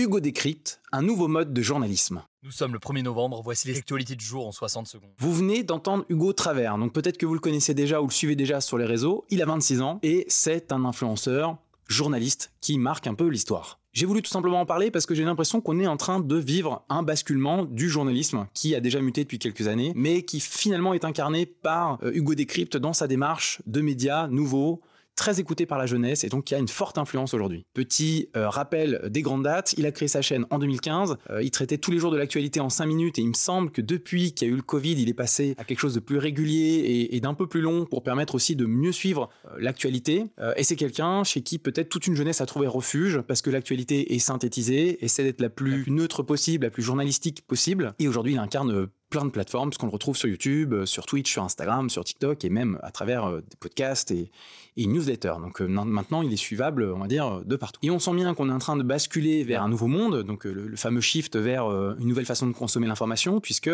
Hugo 0.02 0.20
décrypte 0.20 0.82
un 0.92 1.04
nouveau 1.04 1.28
mode 1.28 1.54
de 1.54 1.62
journalisme. 1.62 2.24
Nous 2.42 2.50
sommes 2.50 2.74
le 2.74 2.80
1er 2.80 3.04
novembre, 3.04 3.40
voici 3.44 3.68
les 3.68 3.78
actualités 3.78 4.16
du 4.16 4.26
jour 4.26 4.48
en 4.48 4.52
60 4.52 4.88
secondes. 4.88 5.12
Vous 5.20 5.32
venez 5.32 5.62
d'entendre 5.62 6.06
Hugo 6.10 6.34
Travers, 6.34 6.80
donc 6.80 6.92
peut-être 6.92 7.20
que 7.20 7.28
vous 7.28 7.36
le 7.36 7.40
connaissez 7.40 7.76
déjà 7.76 8.02
ou 8.02 8.08
le 8.08 8.12
suivez 8.12 8.36
déjà 8.36 8.62
sur 8.62 8.80
les 8.80 8.86
réseaux. 8.86 9.26
Il 9.30 9.44
a 9.44 9.46
26 9.46 9.82
ans 9.82 10.00
et 10.02 10.26
c'est 10.28 10.72
un 10.72 10.86
influenceur, 10.86 11.56
journaliste 11.88 12.52
qui 12.62 12.80
marque 12.80 13.06
un 13.06 13.14
peu 13.14 13.28
l'histoire. 13.28 13.80
J'ai 13.94 14.08
voulu 14.08 14.24
tout 14.24 14.32
simplement 14.32 14.62
en 14.62 14.66
parler 14.66 14.90
parce 14.90 15.06
que 15.06 15.14
j'ai 15.14 15.24
l'impression 15.24 15.62
qu'on 15.62 15.80
est 15.80 15.86
en 15.86 15.98
train 15.98 16.20
de 16.20 16.36
vivre 16.36 16.84
un 16.90 17.04
basculement 17.04 17.66
du 17.66 17.88
journalisme 17.88 18.48
qui 18.56 18.74
a 18.74 18.80
déjà 18.80 19.02
muté 19.02 19.22
depuis 19.22 19.38
quelques 19.38 19.68
années, 19.68 19.92
mais 19.96 20.24
qui 20.24 20.40
finalement 20.40 20.96
est 20.96 21.06
incarné 21.06 21.46
par 21.46 22.00
euh, 22.02 22.12
Hugo 22.16 22.34
Décrypte 22.34 22.76
dans 22.76 22.94
sa 22.94 23.06
démarche 23.06 23.62
de 23.68 23.82
médias 23.82 24.28
nouveaux, 24.30 24.82
très 25.16 25.40
écouté 25.40 25.66
par 25.66 25.78
la 25.78 25.86
jeunesse 25.86 26.24
et 26.24 26.30
donc 26.30 26.46
qui 26.46 26.56
a 26.56 26.58
une 26.58 26.68
forte 26.68 26.98
influence 26.98 27.34
aujourd'hui. 27.34 27.66
Petit 27.74 28.30
euh, 28.36 28.50
rappel 28.50 29.02
des 29.10 29.22
grandes 29.22 29.44
dates, 29.44 29.74
il 29.78 29.86
a 29.86 29.92
créé 29.92 30.08
sa 30.08 30.22
chaîne 30.22 30.46
en 30.50 30.60
2015, 30.60 31.18
euh, 31.30 31.44
il 31.44 31.52
traitait 31.52 31.78
tous 31.78 31.92
les 31.92 32.00
jours 32.00 32.12
de 32.12 32.18
l'actualité 32.18 32.60
en 32.60 32.70
5 32.70 32.86
minutes 32.86 33.20
et 33.20 33.22
il 33.22 33.28
me 33.28 33.34
semble 33.34 33.72
que 33.72 33.82
depuis 33.82 34.34
qu'il 34.34 34.48
y 34.48 34.52
a 34.52 34.54
eu 34.54 34.58
le 34.58 34.64
Covid, 34.64 34.94
il 34.94 35.10
est 35.10 35.14
passé 35.14 35.56
à 35.58 35.64
quelque 35.64 35.80
chose 35.80 35.94
de 35.94 36.00
plus 36.00 36.18
régulier 36.18 37.10
et, 37.12 37.20
d'un 37.22 37.36
peu 37.36 37.46
plus 37.46 37.62
long 37.62 37.86
pour 37.86 38.02
permettre 38.02 38.34
aussi 38.34 38.56
de 38.56 38.66
mieux 38.66 38.92
suivre 38.92 39.30
euh, 39.46 39.58
l'actualité. 39.60 40.26
et 40.56 40.64
c'est 40.64 40.76
quelqu'un 40.76 41.24
chez 41.24 41.42
qui 41.42 41.60
peut-être 41.60 41.90
toute 41.90 42.08
une 42.08 42.16
jeunesse 42.16 42.42
a 42.42 42.46
trouvé 42.46 42.68
refuge 42.68 43.22
parce 43.22 43.44
que 43.44 43.52
l'actualité 43.52 44.16
est 44.16 44.20
synthétisée, 44.20 45.04
essaie 45.06 45.24
d'être 45.24 45.42
la 45.42 45.50
plus 45.50 45.86
neutre 45.88 46.24
possible, 46.24 46.66
la 46.66 46.72
plus 46.72 46.84
journalistique 46.84 47.46
possible 47.46 47.94
et 48.00 48.08
aujourd'hui 48.08 48.34
il 48.34 48.40
incarne 48.40 48.88
plein 49.12 49.26
de 49.26 49.30
plateformes, 49.30 49.70
parce 49.70 49.78
qu'on 49.78 49.88
le 49.88 49.92
retrouve 49.92 50.16
sur 50.16 50.30
YouTube, 50.30 50.74
euh, 50.74 50.86
sur 50.88 51.06
Twitch, 51.06 51.30
sur 51.30 51.44
Instagram, 51.44 51.90
sur 51.90 52.04
TikTok 52.04 52.44
et 52.46 52.50
même 52.50 52.80
à 52.82 52.92
travers 52.92 53.26
euh, 53.26 53.42
des 53.42 53.58
podcasts 53.60 54.10
et, 54.10 54.32
et 54.78 54.88
newsletters. 54.88 55.36
Donc 55.42 55.62
euh, 55.62 55.68
maintenant, 55.68 56.22
il 56.22 56.32
est 56.32 56.38
suivable, 56.38 56.92
on 56.96 57.00
va 57.00 57.08
dire, 57.08 57.42
de 57.46 57.56
partout. 57.58 57.80
Et 57.84 57.92
on 57.92 58.00
sent 58.00 58.14
bien 58.14 58.34
qu'on 58.34 58.50
est 58.50 58.54
en 58.54 58.60
train 58.60 58.78
de 58.78 58.84
basculer 58.84 59.44
vers 59.44 59.64
un 59.64 59.70
nouveau 59.70 59.88
monde, 59.88 60.24
donc 60.24 60.46
le, 60.46 60.76
fameux 60.78 61.02
shift 61.02 61.36
vers 61.36 61.66
une 61.66 62.08
nouvelle 62.08 62.26
façon 62.26 62.48
de 62.48 62.54
consommer 62.54 62.88
l'information, 62.88 63.42
puisque 63.42 63.70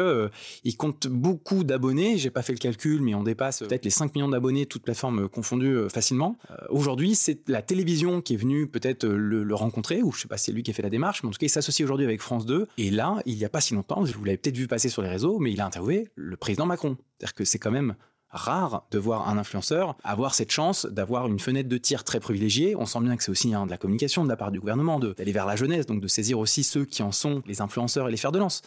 il 0.64 0.78
compte 0.78 1.08
beaucoup 1.08 1.64
d'abonnés. 1.64 2.18
J'ai 2.18 2.32
pas 2.32 2.42
fait 2.42 2.54
le 2.54 2.58
calcul, 2.58 3.02
mais 3.02 3.14
on 3.14 3.24
dépasse 3.24 3.60
peut-être 3.60 3.86
les 3.86 3.92
5 3.92 4.16
millions 4.16 4.28
d'abonnés, 4.28 4.66
toutes 4.66 4.82
plateformes 4.82 5.30
confondues 5.30 5.88
facilement. 5.90 6.38
aujourd'hui, 6.70 7.14
c'est 7.16 7.48
la 7.48 7.62
télévision 7.62 8.22
qui 8.22 8.34
est 8.34 8.38
venue 8.38 8.68
peut-être 8.68 9.06
le, 9.08 9.56
rencontrer, 9.56 10.02
ou 10.02 10.12
je 10.12 10.22
sais 10.22 10.28
pas 10.28 10.38
si 10.38 10.46
c'est 10.46 10.52
lui 10.52 10.64
qui 10.64 10.72
a 10.72 10.74
fait 10.74 10.82
la 10.82 10.90
démarche, 10.90 11.22
mais 11.22 11.30
en 11.30 11.32
tout 11.32 11.38
cas, 11.38 11.46
il 11.46 11.50
s'associe 11.50 11.86
aujourd'hui 11.86 12.06
avec 12.06 12.22
France 12.22 12.46
2. 12.46 12.68
Et 12.78 12.90
là, 12.90 13.22
il 13.26 13.36
y 13.36 13.46
a 13.46 13.50
pas 13.50 13.62
si 13.62 13.76
longtemps, 13.76 14.04
vous 14.04 14.26
l'avez 14.26 14.38
peut-être 14.38 14.58
vu 14.58 14.68
passer 14.68 14.90
sur 14.90 15.04
les 15.04 15.10
réseaux, 15.10 15.27
mais 15.40 15.52
il 15.52 15.62
a 15.62 15.66
interviewé 15.66 16.08
le 16.16 16.38
président 16.38 16.66
Macron. 16.66 16.98
C'est-à-dire 17.18 17.36
que 17.36 17.46
c'est 17.46 17.60
quand 17.60 17.72
même 17.72 17.96
rare 18.30 18.88
de 18.92 19.00
voir 19.00 19.30
un 19.30 19.38
influenceur 19.38 19.96
avoir 20.04 20.36
cette 20.36 20.52
chance 20.52 20.86
d'avoir 20.86 21.28
une 21.28 21.40
fenêtre 21.40 21.70
de 21.70 21.78
tir 21.78 22.04
très 22.04 22.20
privilégiée. 22.20 22.76
On 22.76 22.86
sent 22.86 23.00
bien 23.02 23.16
que 23.16 23.24
c'est 23.24 23.32
aussi 23.32 23.54
hein, 23.54 23.66
de 23.66 23.72
la 23.72 23.78
communication 23.78 24.24
de 24.24 24.30
la 24.30 24.36
part 24.36 24.52
du 24.52 24.60
gouvernement, 24.60 25.00
d'aller 25.00 25.32
vers 25.32 25.46
la 25.46 25.56
jeunesse, 25.56 25.86
donc 25.86 26.02
de 26.02 26.08
saisir 26.08 26.40
aussi 26.40 26.64
ceux 26.64 26.86
qui 26.86 27.04
en 27.04 27.12
sont 27.12 27.42
les 27.46 27.62
influenceurs 27.62 28.08
et 28.08 28.12
les 28.12 28.18
fers 28.18 28.32
de 28.32 28.40
lance. 28.40 28.62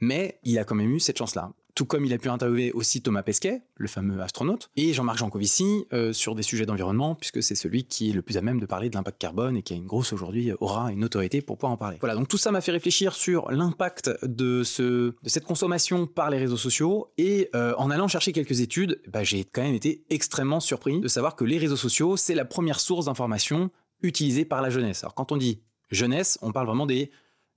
Mais 0.00 0.40
il 0.42 0.58
a 0.58 0.64
quand 0.64 0.74
même 0.74 0.90
eu 0.90 1.00
cette 1.00 1.18
chance-là 1.18 1.52
tout 1.74 1.84
comme 1.84 2.04
il 2.04 2.12
a 2.12 2.18
pu 2.18 2.28
interviewer 2.28 2.72
aussi 2.72 3.02
Thomas 3.02 3.22
Pesquet, 3.22 3.62
le 3.76 3.88
fameux 3.88 4.20
astronaute, 4.20 4.70
et 4.76 4.92
Jean-Marc 4.92 5.18
Jancovici 5.18 5.86
euh, 5.92 6.12
sur 6.12 6.34
des 6.34 6.42
sujets 6.42 6.66
d'environnement, 6.66 7.14
puisque 7.14 7.42
c'est 7.42 7.54
celui 7.54 7.84
qui 7.84 8.10
est 8.10 8.12
le 8.12 8.22
plus 8.22 8.36
à 8.36 8.42
même 8.42 8.60
de 8.60 8.66
parler 8.66 8.90
de 8.90 8.94
l'impact 8.94 9.20
carbone 9.20 9.56
et 9.56 9.62
qui 9.62 9.72
a 9.72 9.76
une 9.76 9.86
grosse 9.86 10.12
aujourd'hui 10.12 10.52
aura 10.60 10.92
une 10.92 11.04
autorité 11.04 11.42
pour 11.42 11.56
pouvoir 11.56 11.72
en 11.72 11.76
parler. 11.76 11.98
Voilà, 12.00 12.14
donc 12.14 12.28
tout 12.28 12.38
ça 12.38 12.52
m'a 12.52 12.60
fait 12.60 12.72
réfléchir 12.72 13.14
sur 13.14 13.50
l'impact 13.50 14.10
de, 14.22 14.62
ce, 14.62 14.82
de 14.82 15.28
cette 15.28 15.44
consommation 15.44 16.06
par 16.06 16.30
les 16.30 16.38
réseaux 16.38 16.56
sociaux, 16.56 17.12
et 17.18 17.50
euh, 17.54 17.74
en 17.78 17.90
allant 17.90 18.08
chercher 18.08 18.32
quelques 18.32 18.60
études, 18.60 19.00
bah, 19.08 19.24
j'ai 19.24 19.44
quand 19.44 19.62
même 19.62 19.74
été 19.74 20.04
extrêmement 20.10 20.60
surpris 20.60 21.00
de 21.00 21.08
savoir 21.08 21.36
que 21.36 21.44
les 21.44 21.58
réseaux 21.58 21.76
sociaux, 21.76 22.16
c'est 22.16 22.34
la 22.34 22.44
première 22.44 22.80
source 22.80 23.06
d'information 23.06 23.70
utilisée 24.02 24.44
par 24.44 24.62
la 24.62 24.70
jeunesse. 24.70 25.02
Alors 25.02 25.14
quand 25.14 25.32
on 25.32 25.36
dit 25.36 25.60
jeunesse, 25.90 26.38
on 26.42 26.52
parle 26.52 26.66
vraiment 26.66 26.86
des 26.86 27.10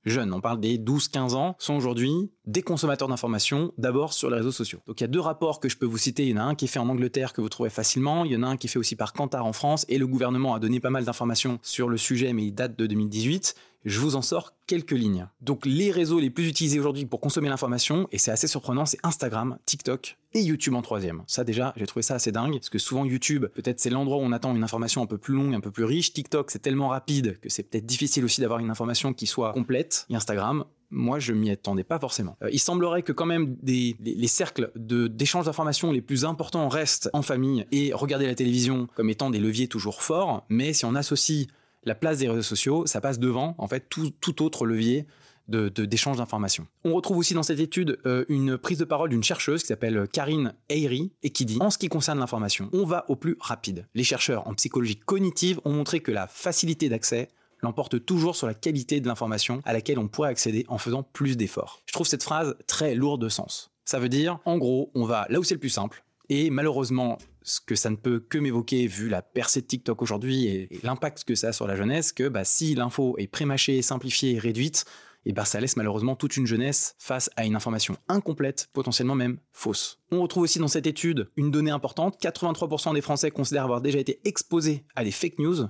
jeunes, 0.10 0.34
on 0.34 0.42
parle 0.42 0.60
des 0.60 0.78
12-15 0.78 1.36
ans, 1.36 1.56
sont 1.60 1.76
aujourd'hui 1.76 2.32
des 2.46 2.62
consommateurs 2.62 3.08
d'informations, 3.08 3.74
d'abord 3.78 4.14
sur 4.14 4.30
les 4.30 4.38
réseaux 4.38 4.52
sociaux. 4.52 4.80
Donc 4.88 5.02
il 5.02 5.04
y 5.04 5.06
a 5.06 5.10
deux 5.10 5.20
rapports 5.20 5.60
que 5.60 5.70
je 5.70 5.78
peux 5.78 5.86
vous 5.86 5.98
citer. 5.98 6.24
Il 6.24 6.30
y 6.30 6.34
en 6.34 6.38
a 6.38 6.44
un 6.44 6.56
qui 6.56 6.66
est 6.66 6.70
fait 6.70 6.80
en 6.80 6.90
Angleterre 6.90 7.34
que 7.34 7.42
vous 7.42 7.50
trouvez 7.50 7.70
facilement, 7.70 8.26
il 8.26 8.32
y 8.32 8.36
en 8.36 8.44
a 8.44 8.48
un 8.48 8.58
qui 8.58 8.68
est 8.68 8.70
fait 8.70 8.80
aussi 8.80 8.96
par 8.96 9.14
Kantar 9.14 9.46
en 9.46 9.54
France, 9.54 9.86
et 9.90 9.98
le 9.98 10.08
gouvernement 10.08 10.54
a 10.54 10.60
donné 10.60 10.80
pas 10.80 10.90
mal 10.90 11.06
d'informations 11.06 11.60
sur 11.62 11.90
le 11.90 11.98
sujet, 11.98 12.34
mais 12.34 12.46
il 12.46 12.54
date 12.54 12.78
de 12.78 12.88
2018. 12.88 13.56
Je 13.88 14.02
vous 14.02 14.18
en 14.18 14.22
sors 14.22 14.52
quelques 14.68 14.92
lignes. 14.92 15.30
Donc 15.40 15.66
les 15.66 15.92
réseaux 15.92 16.20
les 16.20 16.30
plus 16.30 16.50
utilisés 16.50 16.78
aujourd'hui 16.78 17.06
pour 17.06 17.22
consommer 17.22 17.48
l'information, 17.48 18.10
et 18.12 18.18
c'est 18.18 18.32
assez 18.32 18.48
surprenant, 18.48 18.86
c'est 18.86 19.00
Instagram, 19.02 19.60
TikTok 19.66 20.18
et 20.34 20.42
YouTube 20.42 20.74
en 20.74 20.82
troisième. 20.82 21.24
Ça 21.26 21.46
déjà, 21.46 21.74
j'ai 21.78 21.88
trouvé 21.88 22.04
ça 22.04 22.16
assez 22.16 22.34
dingue, 22.34 22.52
parce 22.56 22.70
que 22.70 22.80
souvent 22.80 23.06
YouTube, 23.06 23.46
peut-être 23.56 23.80
c'est 23.80 23.90
l'endroit 23.90 24.18
où 24.18 24.24
on 24.24 24.34
attend 24.34 24.54
une 24.54 24.64
information 24.66 25.04
un 25.04 25.06
peu 25.06 25.18
plus 25.18 25.34
longue, 25.34 25.56
un 25.56 25.62
peu 25.62 25.72
plus 25.72 25.86
riche. 25.86 26.12
TikTok, 26.12 26.52
c'est 26.52 26.60
tellement 26.60 26.90
rapide 26.90 27.40
que 27.40 27.48
c'est 27.48 27.64
peut-être 27.64 27.86
difficile 27.86 28.26
aussi 28.26 28.42
d'avoir 28.42 28.60
une 28.60 28.70
information 28.70 29.14
qui 29.14 29.26
soit 29.26 29.54
complète. 29.54 30.06
Et 30.10 30.18
Instagram, 30.18 30.66
moi, 30.90 31.20
je 31.20 31.32
m'y 31.32 31.50
attendais 31.50 31.86
pas 31.86 31.98
forcément. 31.98 32.36
Euh, 32.44 32.50
il 32.52 32.60
semblerait 32.60 33.04
que 33.04 33.14
quand 33.14 33.26
même 33.26 33.56
les, 33.64 33.96
cercles 34.28 34.70
d'échange 34.76 35.46
d'informations 35.46 35.94
les 35.94 36.02
plus 36.02 36.26
importants 36.26 36.68
restent 36.68 37.10
en 37.14 37.22
famille 37.22 37.66
et 37.72 37.94
regarder 37.94 38.26
la 38.26 38.36
télévision 38.36 38.90
comme 38.96 39.10
étant 39.10 39.30
des 39.30 39.40
leviers 39.40 39.70
toujours 39.70 40.02
forts. 40.02 40.46
Mais 40.50 40.74
si 40.74 40.84
on 40.84 40.94
associe 40.94 41.48
la 41.88 41.96
place 41.96 42.20
des 42.20 42.30
réseaux 42.30 42.42
sociaux, 42.42 42.86
ça 42.86 43.02
passe 43.02 43.18
devant 43.18 43.56
en 43.58 43.68
fait 43.68 43.90
tout, 43.90 44.44
autre 44.44 44.66
levier 44.66 45.08
d'échange 45.48 46.18
d'informations. 46.18 46.68
On 46.84 46.94
retrouve 46.94 47.18
aussi 47.18 47.34
dans 47.34 47.44
cette 47.44 47.62
étude 47.62 48.00
euh, 48.06 48.26
une 48.28 48.58
prise 48.58 48.78
de 48.78 48.84
parole 48.84 49.10
d'une 49.10 49.24
chercheuse 49.24 49.62
qui 49.62 49.68
s'appelle 49.68 50.06
Karine 50.12 50.54
Eyri 50.68 51.14
et 51.24 51.30
qui 51.30 51.46
dit 51.46 51.58
En 51.62 51.70
ce 51.70 51.78
qui 51.78 51.88
concerne 51.88 52.20
l'information, 52.20 52.70
on 52.74 52.84
va 52.84 53.06
au 53.08 53.16
plus 53.16 53.38
rapide. 53.40 53.88
Les 53.96 54.04
chercheurs 54.04 54.46
en 54.46 54.54
psychologie 54.56 54.98
cognitive 54.98 55.62
ont 55.64 55.72
montré 55.72 56.02
que 56.02 56.12
la 56.12 56.28
facilité 56.28 56.90
d'accès 56.90 57.30
l'emporte 57.62 58.04
toujours 58.06 58.36
sur 58.36 58.46
la 58.46 58.54
qualité 58.54 59.00
de 59.00 59.08
l'information 59.08 59.62
à 59.64 59.72
laquelle 59.72 60.00
on 60.00 60.10
pourrait 60.10 60.30
accéder 60.30 60.66
en 60.68 60.78
faisant 60.78 61.02
plus 61.02 61.38
d'efforts. 61.38 61.82
Je 61.86 61.94
trouve 61.94 62.06
cette 62.06 62.24
phrase 62.24 62.56
très 62.68 62.94
lourde 62.94 63.22
de 63.22 63.30
sens. 63.30 63.72
Ça 63.86 64.00
veut 64.00 64.10
dire, 64.10 64.40
en 64.44 64.58
gros, 64.58 64.92
on 64.96 65.06
va 65.06 65.26
là 65.30 65.40
où 65.40 65.44
c'est 65.46 65.56
le 65.56 65.62
plus 65.62 65.70
simple, 65.70 66.04
et 66.28 66.50
malheureusement, 66.50 67.18
ce 67.48 67.62
que 67.62 67.76
ça 67.76 67.90
ne 67.90 67.96
peut 67.96 68.20
que 68.20 68.38
m'évoquer 68.38 68.88
vu 68.88 69.08
la 69.08 69.22
percée 69.22 69.62
de 69.62 69.68
TikTok 69.68 70.02
aujourd'hui 70.02 70.48
et, 70.48 70.70
l'impact 70.84 71.24
que 71.24 71.34
ça 71.34 71.50
a 71.50 71.54
sur 71.54 71.66
la 71.66 71.76
jeunesse, 71.76 72.12
que 72.12 72.28
bah, 72.28 72.44
si 72.44 72.76
l'info 72.76 73.16
est 73.18 73.28
prémâchée, 73.28 73.82
simplifiée, 73.82 74.38
réduite, 74.38 74.84
et 75.26 75.32
bah, 75.32 75.46
ça 75.46 75.62
laisse 75.62 75.78
malheureusement 75.78 76.18
toute 76.18 76.36
une 76.36 76.46
jeunesse 76.46 76.96
face 77.00 77.30
à 77.38 77.46
une 77.46 77.56
information 77.56 77.96
incomplète, 78.10 78.70
potentiellement 78.74 79.16
même 79.16 79.40
fausse. 79.54 80.00
On 80.12 80.22
retrouve 80.22 80.44
aussi 80.44 80.60
dans 80.60 80.68
cette 80.68 80.88
étude 80.88 81.30
une 81.38 81.50
donnée 81.50 81.72
importante, 81.72 82.22
83% 82.22 82.94
des 82.94 83.02
Français 83.02 83.32
considèrent 83.32 83.64
avoir 83.64 83.82
déjà 83.82 84.00
été 84.00 84.20
exposés 84.26 84.86
à 84.96 85.06
des 85.06 85.12
fake 85.12 85.40
news, 85.40 85.68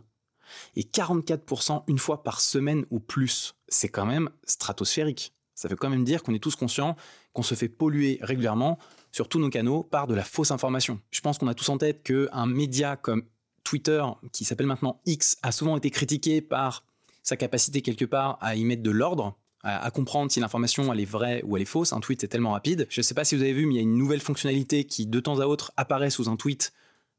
et 0.75 0.83
44% 0.83 1.83
une 1.87 1.99
fois 1.99 2.23
par 2.23 2.41
semaine 2.41 2.85
ou 2.89 2.99
plus. 2.99 3.55
C'est 3.67 3.89
quand 3.89 4.05
même 4.05 4.29
stratosphérique. 4.45 5.33
Ça 5.53 5.67
veut 5.67 5.75
quand 5.75 5.89
même 5.89 6.05
dire 6.05 6.23
qu'on 6.23 6.35
est 6.35 6.43
tous 6.43 6.55
conscients 6.55 6.95
qu'on 7.33 7.43
se 7.43 7.55
fait 7.55 7.69
polluer 7.69 8.19
régulièrement 8.21 8.77
sur 9.17 9.27
tous 9.27 9.39
nos 9.39 9.49
canaux 9.49 9.81
par 9.81 10.05
de 10.05 10.13
la 10.13 10.23
fausse 10.23 10.51
information. 10.51 10.99
Je 11.09 11.21
pense 11.21 11.39
qu'on 11.39 11.47
a 11.47 11.55
tous 11.55 11.69
en 11.69 11.79
tête 11.79 12.03
qu'un 12.03 12.45
média 12.45 12.95
comme 12.95 13.23
Twitter, 13.63 14.03
qui 14.31 14.45
s'appelle 14.45 14.67
maintenant 14.67 15.01
X, 15.07 15.37
a 15.41 15.51
souvent 15.51 15.75
été 15.75 15.89
critiqué 15.89 16.39
par 16.39 16.85
sa 17.23 17.35
capacité 17.35 17.81
quelque 17.81 18.05
part 18.05 18.37
à 18.41 18.55
y 18.55 18.63
mettre 18.63 18.83
de 18.83 18.91
l'ordre, 18.91 19.35
à, 19.63 19.89
comprendre 19.89 20.31
si 20.31 20.39
l'information 20.39 20.93
elle 20.93 20.99
est 20.99 21.05
vraie 21.05 21.41
ou 21.45 21.57
elle 21.57 21.63
est 21.63 21.65
fausse. 21.65 21.93
Un 21.93 21.99
tweet 21.99 22.21
c'est 22.21 22.27
tellement 22.27 22.51
rapide. 22.51 22.85
Je 22.91 22.99
ne 22.99 23.03
sais 23.03 23.15
pas 23.15 23.23
si 23.23 23.35
vous 23.35 23.41
avez 23.41 23.53
vu, 23.53 23.65
mais 23.65 23.73
il 23.73 23.77
y 23.77 23.79
a 23.79 23.81
une 23.81 23.97
nouvelle 23.97 24.21
fonctionnalité 24.21 24.83
qui 24.83 25.07
de 25.07 25.19
temps 25.19 25.39
à 25.39 25.47
autre 25.47 25.71
apparaît 25.77 26.11
sous 26.11 26.29
un 26.29 26.35
tweet 26.35 26.71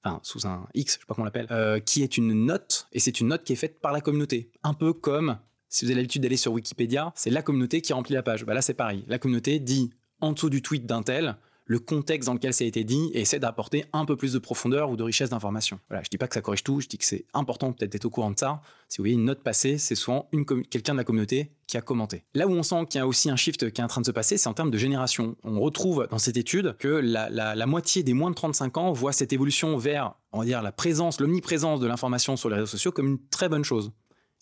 enfin 0.04 0.20
sous 0.22 0.46
un 0.46 0.68
X, 0.74 0.94
je 0.94 1.00
sais 1.00 1.04
pas 1.04 1.14
comment 1.14 1.24
l'appelle, 1.24 1.48
euh, 1.50 1.80
qui 1.80 2.04
est 2.04 2.16
une 2.16 2.32
note, 2.46 2.86
et 2.92 3.00
c'est 3.00 3.18
une 3.18 3.26
note 3.26 3.42
qui 3.42 3.54
est 3.54 3.56
faite 3.56 3.80
par 3.80 3.90
la 3.90 4.00
communauté. 4.00 4.52
Un 4.62 4.72
peu 4.72 4.92
comme 4.92 5.40
si 5.68 5.84
vous 5.84 5.90
avez 5.90 5.96
l'habitude 5.96 6.22
d'aller 6.22 6.36
sur 6.36 6.52
Wikipédia, 6.52 7.12
c'est 7.16 7.30
la 7.30 7.42
communauté 7.42 7.80
qui 7.80 7.92
remplit 7.92 8.14
la 8.14 8.22
page. 8.22 8.44
Bah 8.44 8.54
là 8.54 8.62
c'est 8.62 8.74
pareil, 8.74 9.04
la 9.08 9.18
communauté 9.18 9.58
dit 9.58 9.90
en 10.20 10.30
dessous 10.30 10.48
du 10.48 10.62
tweet 10.62 10.86
d'un 10.86 11.02
tel, 11.02 11.36
le 11.68 11.78
contexte 11.78 12.26
dans 12.26 12.34
lequel 12.34 12.52
ça 12.52 12.64
a 12.64 12.66
été 12.66 12.82
dit 12.82 13.10
et 13.12 13.20
essaie 13.20 13.38
d'apporter 13.38 13.84
un 13.92 14.04
peu 14.06 14.16
plus 14.16 14.32
de 14.32 14.38
profondeur 14.38 14.90
ou 14.90 14.96
de 14.96 15.02
richesse 15.02 15.30
d'information. 15.30 15.78
Voilà, 15.88 16.02
je 16.02 16.08
dis 16.08 16.16
pas 16.16 16.26
que 16.26 16.34
ça 16.34 16.40
corrige 16.40 16.64
tout, 16.64 16.80
je 16.80 16.88
dis 16.88 16.98
que 16.98 17.04
c'est 17.04 17.26
important 17.34 17.72
peut-être 17.72 17.92
d'être 17.92 18.06
au 18.06 18.10
courant 18.10 18.30
de 18.30 18.38
ça. 18.38 18.62
Si 18.88 18.98
vous 18.98 19.02
voyez 19.02 19.14
une 19.14 19.26
note 19.26 19.42
passée, 19.42 19.76
c'est 19.76 19.94
souvent 19.94 20.28
quelqu'un 20.70 20.94
de 20.94 20.98
la 20.98 21.04
communauté 21.04 21.52
qui 21.66 21.76
a 21.76 21.82
commenté. 21.82 22.24
Là 22.34 22.48
où 22.48 22.52
on 22.52 22.62
sent 22.62 22.86
qu'il 22.88 22.98
y 22.98 23.02
a 23.02 23.06
aussi 23.06 23.28
un 23.28 23.36
shift 23.36 23.70
qui 23.70 23.80
est 23.80 23.84
en 23.84 23.88
train 23.88 24.00
de 24.00 24.06
se 24.06 24.10
passer, 24.10 24.38
c'est 24.38 24.48
en 24.48 24.54
termes 24.54 24.70
de 24.70 24.78
génération. 24.78 25.36
On 25.44 25.60
retrouve 25.60 26.08
dans 26.10 26.18
cette 26.18 26.38
étude 26.38 26.74
que 26.78 26.88
la, 26.88 27.28
la 27.28 27.66
moitié 27.66 28.02
des 28.02 28.14
moins 28.14 28.30
de 28.30 28.34
35 28.34 28.78
ans 28.78 28.92
voit 28.92 29.12
cette 29.12 29.34
évolution 29.34 29.76
vers, 29.76 30.14
on 30.32 30.38
va 30.38 30.46
dire, 30.46 30.62
la 30.62 30.72
présence, 30.72 31.20
l'omniprésence 31.20 31.80
de 31.80 31.86
l'information 31.86 32.36
sur 32.36 32.48
les 32.48 32.54
réseaux 32.54 32.66
sociaux 32.66 32.92
comme 32.92 33.08
une 33.08 33.28
très 33.28 33.50
bonne 33.50 33.64
chose. 33.64 33.92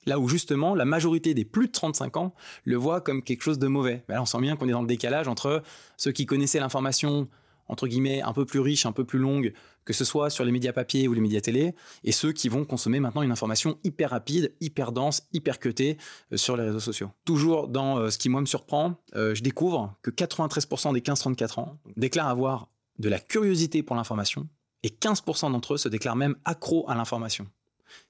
Là 0.06 0.18
où 0.18 0.28
justement 0.28 0.75
la 0.75 0.84
majorité 0.84 1.34
des 1.34 1.44
plus 1.44 1.66
de 1.66 1.72
35 1.72 2.16
ans 2.16 2.34
le 2.64 2.76
voient 2.76 3.00
comme 3.00 3.22
quelque 3.22 3.42
chose 3.42 3.58
de 3.58 3.66
mauvais. 3.66 4.04
là, 4.08 4.22
on 4.22 4.26
sent 4.26 4.40
bien 4.40 4.56
qu'on 4.56 4.68
est 4.68 4.72
dans 4.72 4.82
le 4.82 4.86
décalage 4.86 5.28
entre 5.28 5.62
ceux 5.96 6.12
qui 6.12 6.26
connaissaient 6.26 6.60
l'information 6.60 7.28
entre 7.68 7.86
guillemets 7.86 8.22
un 8.22 8.32
peu 8.32 8.44
plus 8.44 8.60
riche, 8.60 8.86
un 8.86 8.92
peu 8.92 9.04
plus 9.04 9.18
longue, 9.18 9.52
que 9.84 9.92
ce 9.92 10.04
soit 10.04 10.30
sur 10.30 10.44
les 10.44 10.52
médias 10.52 10.72
papier 10.72 11.08
ou 11.08 11.14
les 11.14 11.20
médias 11.20 11.40
télé, 11.40 11.75
et 12.04 12.12
ceux 12.12 12.32
qui 12.32 12.48
vont 12.48 12.64
consommer 12.64 13.00
maintenant 13.00 13.22
une 13.22 13.32
information 13.32 13.78
hyper 13.84 14.10
rapide, 14.10 14.54
hyper 14.60 14.92
dense, 14.92 15.26
hyper 15.32 15.58
cutée 15.58 15.96
euh, 16.32 16.36
sur 16.36 16.56
les 16.56 16.64
réseaux 16.64 16.80
sociaux. 16.80 17.10
Toujours 17.25 17.68
dans 17.68 17.98
euh, 17.98 18.10
ce 18.10 18.18
qui 18.18 18.28
moi 18.28 18.40
me 18.40 18.46
surprend, 18.46 18.94
euh, 19.14 19.34
je 19.34 19.42
découvre 19.42 19.94
que 20.02 20.10
93% 20.10 20.92
des 20.92 21.00
15-34 21.00 21.60
ans 21.60 21.78
déclarent 21.96 22.28
avoir 22.28 22.68
de 22.98 23.08
la 23.08 23.18
curiosité 23.18 23.82
pour 23.82 23.96
l'information, 23.96 24.48
et 24.82 24.88
15% 24.88 25.52
d'entre 25.52 25.75
eux 25.75 25.78
se 25.78 25.88
déclarent 25.88 26.16
même 26.16 26.36
accros 26.44 26.88
à 26.88 26.94
l'information. 26.94 27.46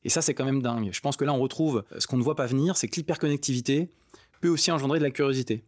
Et 0.05 0.09
ça, 0.09 0.23
c'est 0.23 0.35
quand 0.35 0.45
même 0.45 0.63
dingue. 0.63 0.91
Je 0.93 1.01
pense 1.01 1.17
que 1.17 1.25
là, 1.25 1.33
on 1.33 1.39
retrouve 1.39 1.85
ce 1.99 2.07
qu'on 2.07 2.17
ne 2.17 2.23
voit 2.23 2.37
pas 2.37 2.47
venir, 2.47 2.77
c'est 2.77 2.89
que 2.89 2.97
l'hyperconnectivité 2.97 3.91
peut 4.41 4.49
aussi 4.49 4.71
engendrer 4.71 4.99
de 4.99 5.05
la 5.05 5.11
curiosité 5.11 5.65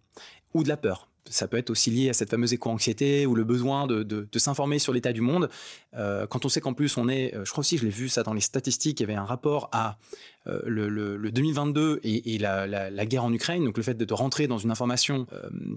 ou 0.55 0.63
de 0.63 0.69
la 0.69 0.77
peur. 0.77 1.09
Ça 1.31 1.47
peut 1.47 1.59
être 1.59 1.71
aussi 1.71 1.91
lié 1.91 2.09
à 2.09 2.13
cette 2.13 2.31
fameuse 2.31 2.53
éco-anxiété 2.53 3.27
ou 3.27 3.35
le 3.35 3.45
besoin 3.45 3.87
de, 3.87 4.29
s'informer 4.37 4.79
sur 4.79 4.93
l'état 4.93 5.13
du 5.13 5.21
monde. 5.21 5.49
Euh, 5.95 6.27
quand 6.27 6.45
on 6.45 6.49
sait 6.49 6.61
qu'en 6.61 6.73
plus 6.73 6.97
on 6.97 7.09
est, 7.09 7.35
euh, 7.35 7.45
je 7.45 7.51
crois 7.51 7.61
aussi, 7.61 7.77
je 7.77 7.85
l'ai 7.85 7.91
vu 7.91 8.09
ça 8.09 8.23
dans 8.23 8.33
les 8.33 8.41
statistiques, 8.41 9.01
il 9.01 9.03
y 9.03 9.05
avait 9.05 9.15
un 9.19 9.25
rapport 9.25 9.69
à 9.73 9.99
euh, 10.47 10.61
le, 10.65 11.31
2022 11.31 12.01
et, 12.03 12.39
la, 12.39 13.07
guerre 13.07 13.25
en 13.25 13.33
Ukraine, 13.33 13.65
donc 13.65 13.77
le 13.77 13.83
fait 13.83 13.95
de, 13.95 14.15
rentrer 14.15 14.47
dans 14.47 14.59
une 14.59 14.71
information 14.71 15.27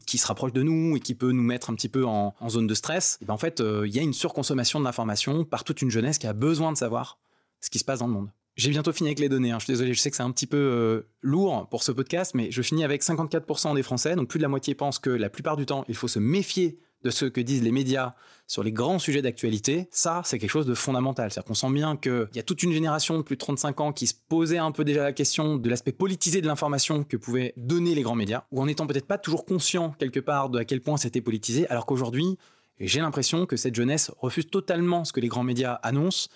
qui 0.08 0.18
se 0.18 0.26
rapproche 0.26 0.54
de 0.54 0.64
nous 0.64 0.96
et 0.96 1.00
qui 1.00 1.16
peut 1.16 1.32
nous 1.32 1.44
mettre 1.44 1.70
un 1.70 1.76
petit 1.76 1.90
peu 1.90 2.06
en, 2.06 2.34
zone 2.50 2.68
de 2.68 2.74
stress, 2.74 3.20
ben 3.26 3.34
en 3.34 3.38
fait, 3.38 3.62
il 3.86 3.94
y 3.94 4.00
a 4.00 4.02
une 4.02 4.14
surconsommation 4.14 4.80
de 4.80 4.86
l'information 4.86 5.44
par 5.44 5.64
toute 5.64 5.82
une 5.82 5.92
jeunesse 5.92 6.18
qui 6.18 6.28
a 6.28 6.34
besoin 6.34 6.72
de 6.72 6.78
savoir 6.78 7.18
ce 7.62 7.70
qui 7.70 7.80
se 7.80 7.86
passe 7.86 8.00
dans 8.00 8.08
le 8.08 8.14
monde. 8.14 8.30
J'ai 8.58 8.70
bientôt 8.70 8.92
fini 8.92 9.10
avec 9.10 9.20
les 9.20 9.30
données. 9.30 9.52
Hein. 9.52 9.60
Je 9.60 9.66
suis 9.66 9.74
désolé, 9.74 9.94
je 9.94 10.00
sais 10.00 10.10
que 10.10 10.18
c'est 10.18 10.24
un 10.24 10.32
petit 10.32 10.48
peu 10.48 10.58
euh, 10.58 11.08
lourd 11.22 11.68
pour 11.70 11.84
ce 11.84 11.92
podcast, 11.92 12.34
mais 12.36 12.52
je 12.52 12.62
finis 12.62 12.84
avec 12.84 13.02
54% 13.02 13.76
des 13.76 13.84
Français, 13.84 14.16
donc 14.16 14.28
plus 14.28 14.40
de 14.40 14.44
la 14.44 14.50
moitié 14.50 14.76
pensent 14.76 15.00
que 15.00 15.10
la 15.10 15.30
plupart 15.30 15.56
du 15.56 15.66
temps, 15.66 15.86
il 15.88 15.96
faut 15.96 16.10
se 16.10 16.20
méfier 16.20 16.80
de 17.04 17.10
ce 17.10 17.26
que 17.26 17.42
disent 17.42 17.64
les 17.64 17.72
médias 17.72 18.14
sur 18.48 18.64
les 18.64 18.72
grands 18.72 19.00
sujets 19.00 19.22
d'actualité. 19.22 19.88
Ça, 19.92 20.22
c'est 20.26 20.38
quelque 20.38 20.52
chose 20.52 20.66
de 20.66 20.74
fondamental. 20.74 21.32
C'est-à-dire 21.32 21.48
qu'on 21.48 21.54
sent 21.54 21.72
bien 21.72 21.96
qu'il 21.96 22.28
y 22.36 22.40
a 22.40 22.44
toute 22.44 22.62
une 22.64 22.74
génération 22.74 23.18
de 23.18 23.24
plus 23.24 23.36
de 23.36 23.40
35 23.40 23.80
ans 23.82 23.94
qui 23.94 24.08
se 24.08 24.14
posait 24.30 24.58
un 24.58 24.72
peu 24.72 24.84
déjà 24.84 25.04
la 25.04 25.14
question 25.14 25.56
de 25.56 25.70
l'aspect 25.70 25.94
politisé 25.94 26.42
de 26.42 26.48
l'information 26.48 27.04
que 27.04 27.18
pouvaient 27.18 27.54
donner 27.58 27.96
les 27.96 28.02
grands 28.02 28.16
médias, 28.16 28.44
ou 28.52 28.62
en 28.62 28.68
étant 28.68 28.86
peut-être 28.88 29.08
pas 29.08 29.18
toujours 29.18 29.46
conscient 29.46 29.96
quelque 29.98 30.20
part 30.20 30.50
de 30.50 30.60
à 30.60 30.66
quel 30.66 30.82
point 30.82 30.98
c'était 30.98 31.22
politisé, 31.22 31.68
alors 31.70 31.86
qu'aujourd'hui, 31.86 32.38
j'ai 32.80 33.00
l'impression 33.00 33.46
que 33.46 33.56
cette 33.56 33.76
jeunesse 33.76 34.12
refuse 34.20 34.48
totalement 34.48 35.06
ce 35.06 35.14
que 35.14 35.20
les 35.20 35.28
grands 35.28 35.44
médias 35.44 35.74
annoncent 35.84 36.30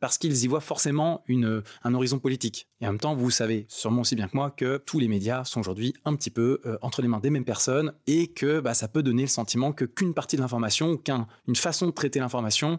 parce 0.00 0.18
qu'ils 0.18 0.44
y 0.44 0.46
voient 0.46 0.60
forcément 0.60 1.24
un 1.84 1.94
horizon 1.94 2.18
politique. 2.18 2.68
Et 2.80 2.86
en 2.86 2.92
même 2.92 3.00
temps, 3.00 3.14
vous 3.14 3.30
savez 3.30 3.66
sûrement 3.68 4.02
aussi 4.02 4.16
bien 4.16 4.28
que 4.28 4.36
moi 4.36 4.50
que 4.50 4.78
tous 4.78 4.98
les 4.98 5.08
médias 5.08 5.44
sont 5.44 5.60
aujourd'hui 5.60 5.94
un 6.04 6.14
petit 6.14 6.30
peu 6.30 6.60
euh, 6.66 6.78
entre 6.82 7.02
les 7.02 7.08
mains 7.08 7.20
des 7.20 7.30
mêmes 7.30 7.44
personnes 7.44 7.92
et 8.06 8.28
que 8.28 8.60
bah, 8.60 8.74
ça 8.74 8.88
peut 8.88 9.02
donner 9.02 9.22
le 9.22 9.28
sentiment 9.28 9.72
qu'une 9.72 10.14
partie 10.14 10.36
de 10.36 10.42
l'information 10.42 10.90
ou 10.90 10.98
qu'une 10.98 11.56
façon 11.56 11.86
de 11.86 11.92
traiter 11.92 12.20
l'information 12.20 12.78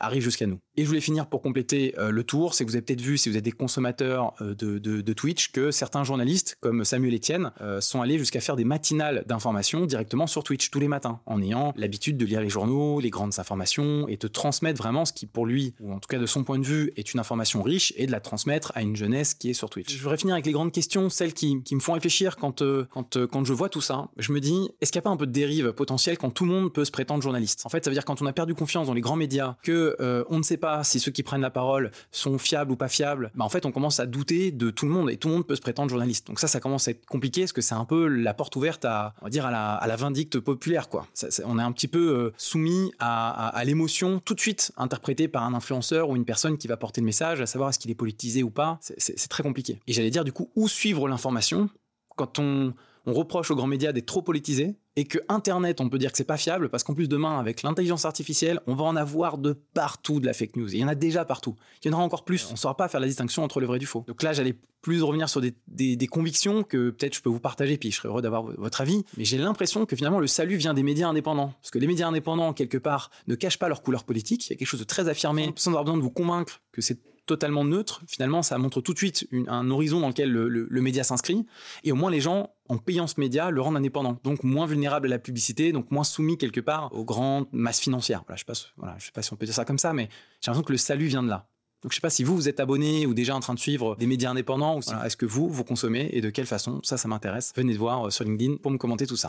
arrive 0.00 0.22
jusqu'à 0.22 0.46
nous. 0.46 0.58
Et 0.76 0.82
je 0.82 0.88
voulais 0.88 1.00
finir 1.00 1.26
pour 1.26 1.42
compléter 1.42 1.94
euh, 1.98 2.10
le 2.10 2.24
tour, 2.24 2.54
c'est 2.54 2.64
que 2.64 2.70
vous 2.70 2.76
avez 2.76 2.84
peut-être 2.84 3.00
vu, 3.00 3.18
si 3.18 3.28
vous 3.28 3.36
êtes 3.36 3.44
des 3.44 3.52
consommateurs 3.52 4.32
euh, 4.40 4.54
de, 4.54 5.12
Twitch, 5.12 5.52
que 5.52 5.70
certains 5.70 6.04
journalistes, 6.04 6.56
comme 6.60 6.84
Samuel 6.84 7.14
Etienne, 7.14 7.52
euh, 7.60 7.80
sont 7.80 8.00
allés 8.00 8.18
jusqu'à 8.18 8.40
faire 8.40 8.56
des 8.56 8.64
matinales 8.64 9.24
d'information 9.26 9.84
directement 9.86 10.26
sur 10.26 10.42
Twitch 10.42 10.70
tous 10.70 10.80
les 10.80 10.88
matins, 10.88 11.20
en 11.26 11.42
ayant 11.42 11.72
l'habitude 11.76 12.16
de 12.16 12.24
lire 12.24 12.40
les 12.40 12.48
journaux, 12.48 13.00
les 13.00 13.10
grandes 13.10 13.38
informations, 13.38 14.08
et 14.08 14.16
de 14.16 14.28
transmettre 14.28 14.78
vraiment 14.78 15.04
ce 15.04 15.12
qui, 15.12 15.26
pour 15.26 15.46
lui, 15.46 15.74
ou 15.80 15.92
en 15.92 15.98
tout 15.98 16.08
cas 16.08 16.18
de 16.18 16.26
son 16.26 16.44
point 16.44 16.58
de 16.58 16.64
vue, 16.64 16.92
est 16.96 17.12
une 17.12 17.20
information 17.20 17.62
riche, 17.62 17.92
et 17.96 18.06
de 18.06 18.12
la 18.12 18.20
transmettre 18.20 18.72
à 18.74 18.82
une 18.82 18.96
jeunesse 18.96 19.34
qui 19.34 19.50
est 19.50 19.54
sur 19.54 19.68
Twitch. 19.68 19.92
Je 19.92 20.02
voudrais 20.02 20.16
finir 20.16 20.34
avec 20.34 20.46
les 20.46 20.52
grandes 20.52 20.72
questions, 20.72 21.10
celles 21.10 21.34
qui, 21.34 21.62
me 21.72 21.80
font 21.80 21.92
réfléchir 21.92 22.36
quand, 22.36 22.62
quand, 22.90 23.26
quand 23.26 23.44
je 23.44 23.52
vois 23.52 23.68
tout 23.68 23.80
ça. 23.80 24.08
Je 24.16 24.32
me 24.32 24.40
dis, 24.40 24.70
est-ce 24.80 24.92
qu'il 24.92 24.98
n'y 24.98 25.02
a 25.02 25.08
pas 25.08 25.10
un 25.10 25.16
peu 25.16 25.26
de 25.26 25.32
dérive 25.32 25.72
potentielle 25.72 26.18
quand 26.18 26.30
tout 26.30 26.44
le 26.44 26.50
monde 26.50 26.72
peut 26.72 26.84
se 26.84 26.90
prétendre 26.90 27.22
journaliste? 27.22 27.62
En 27.64 27.68
fait, 27.68 27.84
ça 27.84 27.90
veut 27.90 27.94
dire 27.94 28.04
quand 28.04 28.22
on 28.22 28.26
a 28.26 28.32
perdu 28.32 28.54
confiance 28.54 28.86
dans 28.86 28.94
les 28.94 29.00
grands 29.00 29.16
médias, 29.16 29.56
que 29.62 29.89
on 29.98 30.38
ne 30.38 30.42
sait 30.42 30.56
pas 30.56 30.84
si 30.84 31.00
ceux 31.00 31.10
qui 31.10 31.22
prennent 31.22 31.40
la 31.40 31.50
parole 31.50 31.90
sont 32.12 32.38
fiables 32.38 32.72
ou 32.72 32.76
pas 32.76 32.88
fiables, 32.88 33.30
bah 33.34 33.44
en 33.44 33.48
fait, 33.48 33.66
on 33.66 33.72
commence 33.72 34.00
à 34.00 34.06
douter 34.06 34.50
de 34.50 34.70
tout 34.70 34.86
le 34.86 34.92
monde 34.92 35.10
et 35.10 35.16
tout 35.16 35.28
le 35.28 35.34
monde 35.34 35.46
peut 35.46 35.56
se 35.56 35.60
prétendre 35.60 35.90
journaliste. 35.90 36.26
Donc 36.26 36.40
ça, 36.40 36.48
ça 36.48 36.60
commence 36.60 36.88
à 36.88 36.92
être 36.92 37.06
compliqué 37.06 37.42
parce 37.42 37.52
que 37.52 37.60
c'est 37.60 37.74
un 37.74 37.84
peu 37.84 38.06
la 38.06 38.34
porte 38.34 38.56
ouverte 38.56 38.84
à, 38.84 39.14
dire, 39.28 39.46
à 39.46 39.86
la, 39.86 39.96
vindicte 39.96 40.38
populaire, 40.38 40.88
quoi. 40.88 41.06
on 41.44 41.58
est 41.58 41.62
un 41.62 41.72
petit 41.72 41.88
peu 41.88 42.16
euh, 42.16 42.32
soumis 42.36 42.92
à, 42.98 43.62
l'émotion 43.64 44.20
tout 44.24 44.34
de 44.34 44.40
suite 44.40 44.72
interprétée 44.76 45.28
par 45.28 45.44
un 45.44 45.54
influenceur 45.54 46.08
ou 46.08 46.16
une 46.16 46.24
personne 46.24 46.56
qui 46.56 46.68
va 46.68 46.76
porter 46.76 47.00
le 47.00 47.06
message, 47.06 47.40
à 47.40 47.46
savoir 47.46 47.70
est-ce 47.70 47.78
qu'il 47.78 47.90
est 47.90 47.96
politisé 47.96 48.42
ou 48.42 48.50
pas. 48.50 48.78
C'est 48.80 49.28
très 49.28 49.42
compliqué. 49.42 49.78
Et 49.86 49.92
j'allais 49.92 50.10
dire, 50.10 50.24
du 50.24 50.32
coup, 50.32 50.50
où 50.56 50.68
suivre 50.68 51.08
l'information 51.08 51.68
quand 52.16 52.38
on 52.38 52.74
on 53.06 53.12
reproche 53.12 53.50
aux 53.50 53.56
grands 53.56 53.66
médias 53.66 53.92
d'être 53.92 54.06
trop 54.06 54.22
politisés 54.22 54.76
et 54.96 55.04
que 55.04 55.18
Internet, 55.28 55.80
on 55.80 55.88
peut 55.88 55.98
dire 55.98 56.10
que 56.10 56.18
c'est 56.18 56.24
pas 56.24 56.36
fiable 56.36 56.68
parce 56.68 56.82
qu'en 56.82 56.94
plus 56.94 57.08
demain, 57.08 57.38
avec 57.38 57.62
l'intelligence 57.62 58.04
artificielle, 58.04 58.60
on 58.66 58.74
va 58.74 58.84
en 58.84 58.96
avoir 58.96 59.38
de 59.38 59.52
partout 59.52 60.20
de 60.20 60.26
la 60.26 60.32
fake 60.32 60.56
news. 60.56 60.74
il 60.74 60.80
y 60.80 60.84
en 60.84 60.88
a 60.88 60.94
déjà 60.94 61.24
partout. 61.24 61.56
Il 61.82 61.88
y 61.88 61.90
en 61.90 61.94
aura 61.94 62.04
encore 62.04 62.24
plus. 62.24 62.46
On 62.48 62.52
ne 62.52 62.56
saura 62.56 62.76
pas 62.76 62.88
faire 62.88 63.00
la 63.00 63.06
distinction 63.06 63.44
entre 63.44 63.60
le 63.60 63.66
vrai 63.66 63.76
et 63.76 63.80
du 63.80 63.86
faux. 63.86 64.04
Donc 64.06 64.22
là, 64.22 64.32
j'allais 64.32 64.56
plus 64.82 65.02
revenir 65.02 65.28
sur 65.28 65.40
des, 65.40 66.06
convictions 66.08 66.62
que 66.62 66.90
peut-être 66.90 67.14
je 67.14 67.22
peux 67.22 67.28
vous 67.28 67.40
partager, 67.40 67.76
puis 67.76 67.90
je 67.90 67.96
serais 67.96 68.08
heureux 68.08 68.22
d'avoir 68.22 68.42
votre 68.42 68.80
avis. 68.80 69.04
Mais 69.16 69.24
j'ai 69.24 69.38
l'impression 69.38 69.86
que 69.86 69.94
finalement, 69.94 70.20
le 70.20 70.26
salut 70.26 70.56
vient 70.56 70.74
des 70.74 70.82
médias 70.82 71.08
indépendants. 71.08 71.52
Parce 71.60 71.70
que 71.70 71.78
les 71.78 71.86
médias 71.86 72.08
indépendants, 72.08 72.52
quelque 72.52 72.78
part, 72.78 73.10
ne 73.28 73.34
cachent 73.34 73.58
pas 73.58 73.68
leur 73.68 73.82
couleur 73.82 74.04
politique. 74.04 74.46
Il 74.46 74.50
y 74.50 74.52
a 74.54 74.56
quelque 74.56 74.68
chose 74.68 74.80
de 74.80 74.84
très 74.84 75.08
affirmé, 75.08 75.52
sans 75.56 75.70
avoir 75.70 75.84
besoin 75.84 75.98
de 75.98 76.02
vous 76.02 76.10
convaincre 76.10 76.60
que 76.72 76.80
c'est 76.80 76.98
totalement 77.30 77.64
neutre, 77.64 78.02
finalement, 78.08 78.42
ça 78.42 78.58
montre 78.58 78.80
tout 78.80 78.92
de 78.92 78.98
suite 78.98 79.28
un 79.46 79.70
horizon 79.70 80.00
dans 80.00 80.08
lequel 80.08 80.32
le, 80.32 80.80
média 80.80 81.04
s'inscrit. 81.04 81.46
Et 81.84 81.92
au 81.92 81.94
moins, 81.94 82.10
les 82.10 82.20
gens, 82.20 82.50
en 82.68 82.76
payant 82.76 83.06
ce 83.06 83.20
média, 83.20 83.52
le 83.52 83.60
rendent 83.60 83.76
indépendant. 83.76 84.18
Donc, 84.24 84.42
moins 84.42 84.66
vulnérable 84.66 85.06
à 85.06 85.10
la 85.10 85.20
publicité, 85.20 85.70
donc 85.70 85.92
moins 85.92 86.02
soumis 86.02 86.38
quelque 86.38 86.60
part 86.60 86.92
aux 86.92 87.04
grandes 87.04 87.46
masses 87.52 87.78
financières. 87.78 88.24
Voilà, 88.26 88.36
je 88.36 88.44
ne 88.48 88.54
sais, 88.54 88.64
voilà, 88.76 88.96
sais, 88.98 89.12
pas 89.12 89.22
si 89.22 89.32
on 89.32 89.36
peut 89.36 89.46
dire 89.46 89.54
ça 89.54 89.64
comme 89.64 89.78
ça, 89.78 89.92
mais 89.92 90.08
j'ai 90.40 90.50
l'impression 90.50 90.64
que 90.64 90.72
le 90.72 90.78
salut 90.78 91.06
vient 91.06 91.22
de 91.22 91.28
là. 91.28 91.46
Donc, 91.82 91.92
je 91.92 91.94
ne 91.94 92.00
sais 92.00 92.00
pas 92.00 92.10
si 92.10 92.24
vous, 92.24 92.34
vous 92.34 92.48
êtes 92.48 92.58
abonné 92.58 93.06
ou 93.06 93.14
déjà 93.14 93.36
en 93.36 93.40
train 93.40 93.54
de 93.54 93.60
suivre 93.60 93.94
des 93.94 94.08
médias 94.08 94.30
indépendants, 94.30 94.78
ou 94.78 94.80
est-ce 95.04 95.16
que 95.16 95.24
vous, 95.24 95.48
vous 95.48 95.62
consommez 95.62 96.10
et 96.12 96.20
de 96.20 96.30
quelle 96.30 96.46
façon? 96.46 96.80
Ça, 96.82 96.96
ça 96.96 97.06
m'intéresse. 97.06 97.52
Venez 97.54 97.74
de 97.74 97.78
voir 97.78 98.08
euh, 98.08 98.10
sur 98.10 98.24
LinkedIn 98.24 98.56
pour 98.56 98.72
me 98.72 98.76
commenter 98.76 99.06
tout 99.06 99.16
ça. 99.16 99.28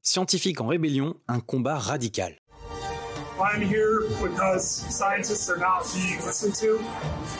Scientifique 0.00 0.62
en 0.62 0.68
rébellion, 0.68 1.16
un 1.28 1.40
combat 1.40 1.78
radical. 1.78 2.38
I'm 3.38 3.60
here 3.60 4.00
because 4.22 4.64
scientists 4.64 5.50
are 5.50 5.58
not 5.58 5.84
being 5.92 6.24
listened 6.24 6.54
to. 6.54 6.80